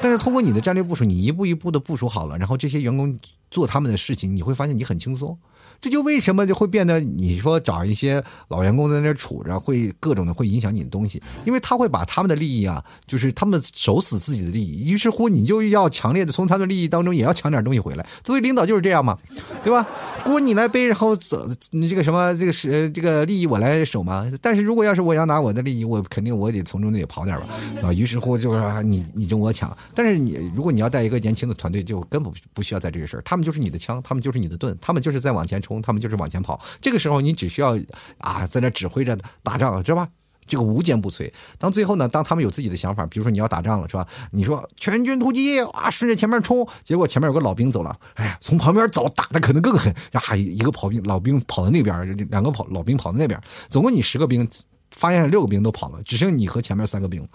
[0.00, 3.14] 但是通过你的战略部署，你一步一步的部署好了，然后这些员工
[3.50, 5.38] 做他们的事情，你会发现你很轻松。
[5.82, 18.06] 这就为什么就会变得你说找一些老员工在那杵着，会各种的会影响你的东西，因为他会把他们的利益啊，就是他们守死自己的利益，于是乎你就要强烈的从他们的利益当中也要抢点东西回来。
[18.22, 19.18] 作为领导就是这样嘛，
[19.64, 19.84] 对吧？
[20.24, 24.30] 锅你来背，然后走，你这个什么这个是这个利益我来守嘛。
[24.40, 27.48] 但是如果要是我要拿我的利益，我肯定我得从中得跑点吧，
[27.82, 27.92] 啊。
[27.92, 29.76] 于是乎就是你你争我抢。
[29.96, 35.71] 但是你如果你要带一个年轻的团队，就根本不需要在这个事儿，他们就是你的枪，他们就是你的盾，他们就是在往前冲。
[35.80, 37.78] 他们就是往前跑，这个时候你只需要
[38.18, 40.08] 啊，在那指挥着打仗，知道吧？
[40.44, 41.32] 这个无坚不摧。
[41.56, 44.06] 当最后呢，当他们有自己的想法，比如说你要打仗了，是吧？
[44.32, 50.34] 你说全军突击啊，顺着前面冲，结果前面有个老兵走了，哎呀，从旁边走，打的可能更狠啊！
[50.34, 54.46] 一个跑兵老兵跑到那边，两个跑老兵跑到那边，总共你十个兵，
[54.90, 57.26] 发现六个兵都跑了，只剩你和前面三个兵。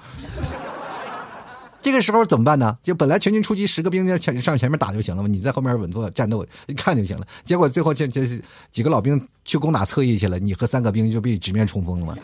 [1.87, 2.77] 这个时候怎么办呢？
[2.83, 7.25] 就本来全军出击，十个兵就前上前面打就行了嘛，你在后面稳坐战斗一看就行了。
[7.45, 8.27] 结果最后这这
[8.73, 12.17] 几个老兵去攻打侧翼去了，你和三个兵就被直面冲锋了。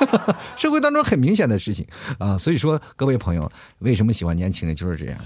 [0.56, 1.86] 社会当中很明显的事情
[2.18, 5.20] 啊，所以说各位朋友，为什么喜欢年轻人就是这样？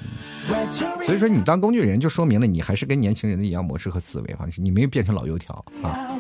[1.07, 6.11] 所以说你当工具人，就说明了你还是跟年轻人的一样模式和思维方式，你没有变成老油条啊。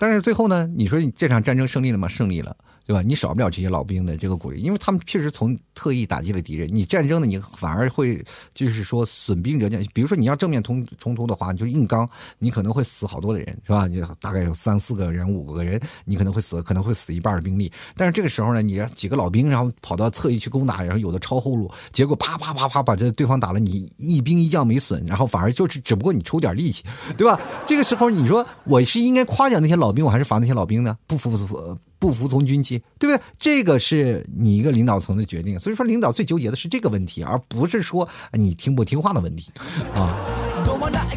[0.00, 2.08] 但是最后呢，你说这场战争胜利了吗？
[2.08, 2.56] 胜利了。
[2.86, 3.02] 对吧？
[3.02, 6.68] 你少不了这些老兵的这个鼓励，因为他们确实从特意打击了敌人。
[6.72, 8.22] 你战争呢，你反而会
[8.52, 9.82] 就是说损兵折将。
[9.94, 12.08] 比如说你要正面冲冲突的话，你就硬刚，
[12.38, 13.86] 你可能会死好多的人，是吧？
[13.86, 17.70] 你大概有三四个人、五个人，你可能会死，可能会死一半的兵力。
[17.96, 26.84] 但是这个时候呢，你几个老兵，然后跑到侧翼去攻打，然后有的抄后路，结果啪啪啪啪把这对方打了，你一兵一将没损，然后反而就是只不过你抽点力气，
[27.16, 27.40] 对吧？
[27.66, 30.96] 这个时候你说我是应该夸奖那些老兵，我还是罚那些老兵呢？
[31.06, 31.78] 不服不服。
[32.02, 33.22] 不服从军纪，对不对？
[33.38, 39.52] 这个是你一个领导层的决定，所以说领导最纠结的是这个问题，而不是说你听不听话的问题
[39.94, 40.18] 啊。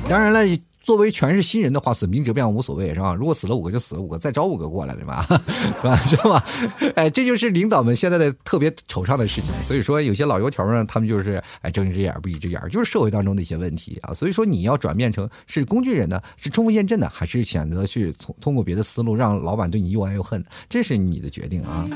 [0.08, 0.46] 当然了。
[0.86, 3.12] 作为全是新人的话，损兵折将无所谓，是吧？
[3.16, 5.26] 如果死了五个就死了五个，再招五个过来，对 吧？
[5.28, 5.98] 是吧？
[6.08, 6.46] 知道吧？
[6.94, 9.52] 哎，这就是领导们现在的特别惆怅的事情。
[9.64, 14.14] 所以说，有些老油条呢，他们就是哎睁一只眼闭一只眼，就是社会当中的一些问题啊。
[14.14, 21.90] 所以说，你要转变成是工具人呢，是冲锋陷阵的，还是选择去通通过别的思路让老板对你又爱又恨，这是你的决定啊。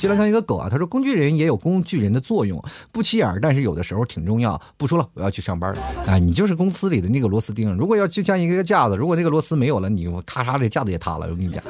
[0.00, 4.60] 就来看一个狗啊，他说工具人也有工具人的作用，不起眼，但是有的时候挺重要。
[4.76, 5.80] 不说了，我要去上班了。
[6.06, 11.28] 啊，你就是公司里的那个螺丝钉，如果要就像一个架子，如果那个螺丝没有了，你咔嚓，这架子也塌了。
[11.28, 11.62] 我跟你讲，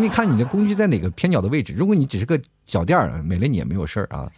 [0.00, 4.30] 你看你的工具在哪个偏角的位置，如果你只是个脚垫儿，没了你也没有事儿啊。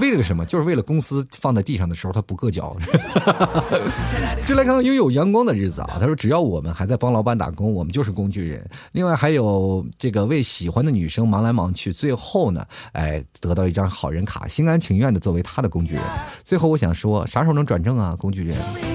[0.00, 0.44] 为了什么？
[0.44, 2.76] 就是为了公司放在地上的时候他不硌脚。
[4.46, 5.96] 就来看看拥有阳光的日子啊！
[5.98, 16.02] 他说：“只要我们还在帮老板打工，我们就是工具人。”另外还有这个为喜欢的女生忙来忙去，最后呢，哎，得到一张好人卡，心甘情愿的作为他的工具人。
[16.42, 18.14] 最后我想说，啥时候能转正啊？
[18.18, 18.93] 工具人。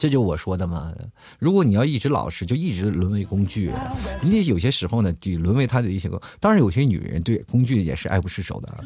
[0.00, 0.90] 这就我说的嘛，
[1.38, 3.70] 如果你要一直老实，就一直沦为工具。
[4.22, 6.18] 你有些时候呢，得沦为他的一些个。
[6.40, 8.84] 当然，有些女人对工具也是爱不释手的，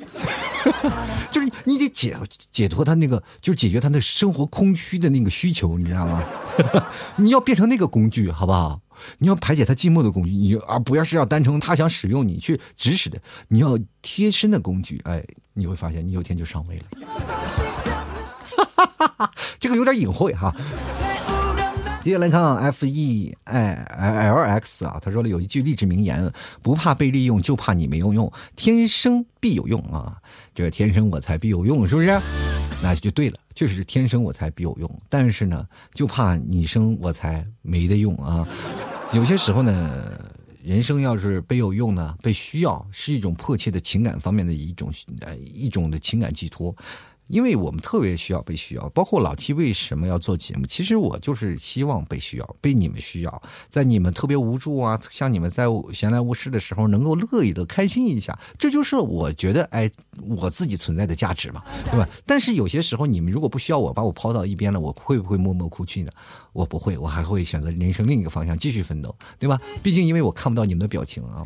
[1.31, 2.19] 就是你得解
[2.51, 6.21] 解脱他那个，就解决他那生活空虚的那个需求，你知道吗？
[7.15, 8.81] 你要变成那个工具，好不好？
[9.19, 15.01] 你要排解他寂寞的工具，你而不要是要单纯他想使用你去指使的，你要贴身的工具。
[15.05, 18.14] 哎，你会发现你有天就上位了。
[19.59, 20.55] 这个有点隐晦哈。
[22.03, 26.31] 接下来看 F E I L X 啊，他说了有一句励志名言：
[26.61, 28.31] 不怕被利用，就怕你没有用。
[28.57, 30.21] 天生必有用啊，
[30.55, 32.09] 这天生我材必有用，是不是？
[32.83, 35.01] 那就对了，确实是天生我材必有用。
[35.09, 38.47] 但是呢，就怕你生我材没得用啊。
[39.15, 40.21] 有些时候呢，
[40.63, 44.93] 人生要是被有用呢，被需要，是一种迫切的情感方面的一种
[45.23, 46.77] 呃一种的情感寄托。
[47.29, 50.67] 因为我们特别需要被需要，包括老 T 为什么要做节目？
[50.67, 59.91] 其实我就是希望被需要，被你们需要，在你们特别无助啊，像你们在闲来无事的时候，能够乐一乐、开心一下，这就是我觉得哎，
[60.37, 62.09] 我自己存在的价值嘛，对吧？
[62.27, 66.13] 但是有些时候，你们如果不需要我，把我抛到一边了，我会不会默默哭泣呢？
[66.53, 69.59] 我不会，我还会选择人生另一个方向继续奋斗，对吧？
[69.83, 71.43] 毕竟因为我看不到你们的表情啊。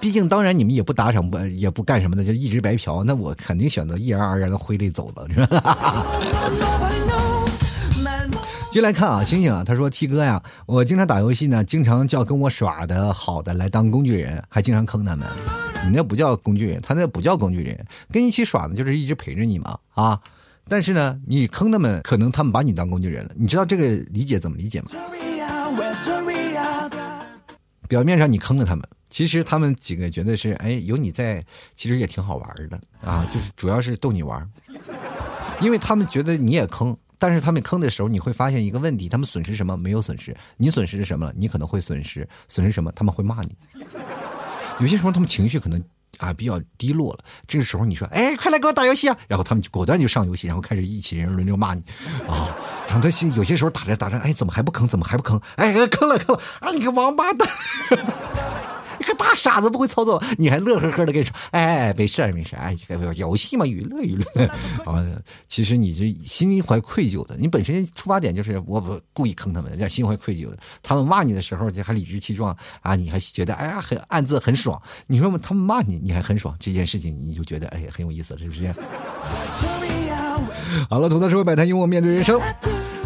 [0.00, 3.02] 毕竟，当然你们也不打赏，不也不干什么的，就一直白嫖。
[3.04, 6.06] 那我肯定选择毅然而然的挥泪走了，是吧？
[8.70, 15.26] 就来看啊，星星啊，他说：“T 哥呀，我经常打游戏呢，经常叫跟我耍的好的来当工具人，还经常坑他们。
[15.84, 20.20] 你那不叫工具人，他那不叫工具人，跟一起耍的就是一直陪着你嘛啊。
[20.68, 23.30] 但是呢，你坑他们，可能他们把你当工具人了。
[23.34, 24.90] 你知道这个理解怎么理解吗？
[27.88, 31.44] 表面上你坑了他们。”其实他们几个觉得是，哎，有你在，
[31.74, 34.48] 其实也挺好玩的啊，就是主要是逗你玩，
[35.60, 39.76] 因为他们觉得你也坑，但是他们坑的时候，你会发现一个问题，他们损失什么？
[39.76, 41.32] 没有损失，你损失是什么了？
[41.36, 42.92] 你可能会损失，损失什么？
[42.92, 43.56] 他们会骂你，
[44.78, 45.82] 有些时候他们情绪可能
[46.18, 51.82] 啊比较低落了，这个时候你说，哎，快来给我打游戏啊，然后他们就果断就上游戏，然后开始一起人轮流骂你，
[52.28, 52.54] 啊，
[52.86, 54.86] 然后他心有些时候打着打着，哎，怎么还不坑？
[54.86, 55.40] 怎么还不坑？
[55.56, 57.48] 哎，坑了坑了，啊，你个王八蛋！
[58.98, 64.46] 你个大傻子不会操作，你还乐呵呵的跟你说，哎，没事儿没事儿，哎，这个游戏嘛，娱乐娱乐。
[64.84, 65.04] 啊，
[65.48, 70.58] 其实你是心怀愧疚的，你本身出发点就是我不故意坑他们，叫心怀愧疚的。
[70.82, 74.80] 他们骂你的时候，就还理直气壮啊，你还觉得哎呀很暗自很爽。
[75.06, 78.72] 你说他们骂你，你还很爽，这件事情你就觉得哎很有意思，是不是？
[80.88, 82.40] 好了，吐槽社会百态，幽默面对人生。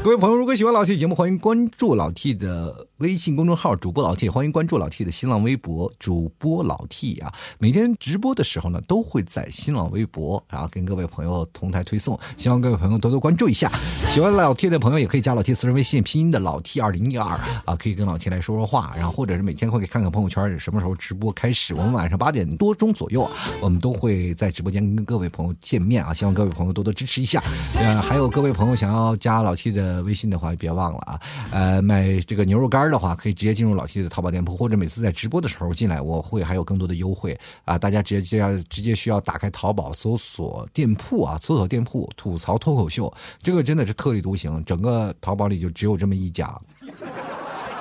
[0.05, 7.33] 各位朋友，如果喜欢老 T 节目，欢迎关注老 T 的微信公众号“主播老 T”，欢迎关注老 T 的新浪微博“主播老 T” 啊。
[7.59, 13.71] 每天直播的时候呢，都会在新浪微博，然后跟各位朋友同台推送，希望各位朋友多多关注一下。
[14.11, 21.77] 喜欢老 T 的朋友也可以加老 T 私人微信，拼音的老 T 二零一二啊，可以跟老 T 来说说话，然后或者是每天会看看朋友圈什么时候直播开始。
[21.77, 23.31] 我们晚上八点多钟左右，
[23.61, 27.41] 我们都会在直播间跟各位朋友见面啊，希望各位朋友多多支持一下。
[27.77, 30.73] 呃，还有各位朋友想要加老 T 的微信的话，别。
[30.73, 31.21] 忘了啊，
[31.51, 37.77] 呃，买这个牛肉干的话，可以直接进入老 T 的淘宝店铺，或者每次在直播的时候进来，我会还有更多的优惠啊！
[37.77, 43.13] 大家直接这样直接需要打开淘宝搜索店铺啊，搜索店铺吐槽脱口秀，
[43.43, 46.59] 这个真的是特立独行，整个淘宝里就只有这么一家，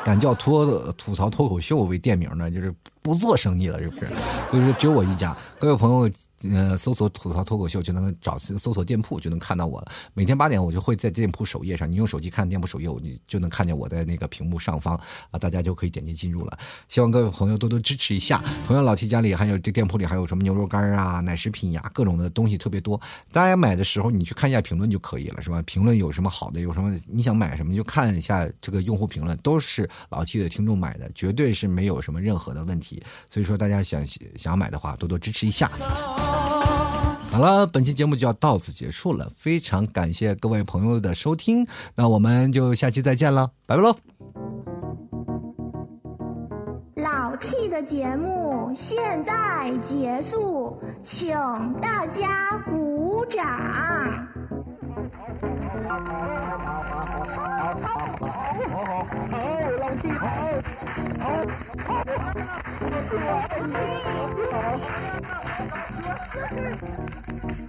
[0.04, 4.12] 敢叫脱吐槽脱口秀为店名呢，就是不做生意了，是不是？
[4.50, 6.10] 所以说只有我一家，各位朋友。
[6.52, 9.92] 呃，搜索吐槽脱口秀就能找搜索店铺就能看到我了。
[10.16, 15.00] 每天八点我就会在店铺首页上，你用手机看店铺首页，你就能看见我在那个屏幕上方
[15.30, 16.58] 啊，大家就可以点击进入了。
[16.88, 18.44] 希望各位朋友多多支持一下。
[18.66, 23.00] 同样，老 T 家里还有这店铺里还有什么牛肉干啊、奶食品呀，各种的东西特别多。
[23.32, 25.62] 大家买的时候你去看一下评论就可以了，是吧？
[25.62, 32.91] 评论有什么好的，有什么你想买什么就看一下这个用户评论，都是老 T 的听众买的，绝对是没有什么任何的问题。
[33.30, 34.04] 所以说大家想
[34.36, 35.70] 想买的话，多多支持一下。
[37.32, 41.66] 好了，本期节目就要到此结束了，非常感谢各位朋友的收听，
[41.96, 43.96] 那我们就下期再见了，拜拜喽！
[46.96, 51.34] 老 T 的节目现在结束，请
[51.82, 53.46] 大家鼓掌。
[57.84, 57.98] 好，
[61.22, 61.52] Thank
[67.52, 67.61] you.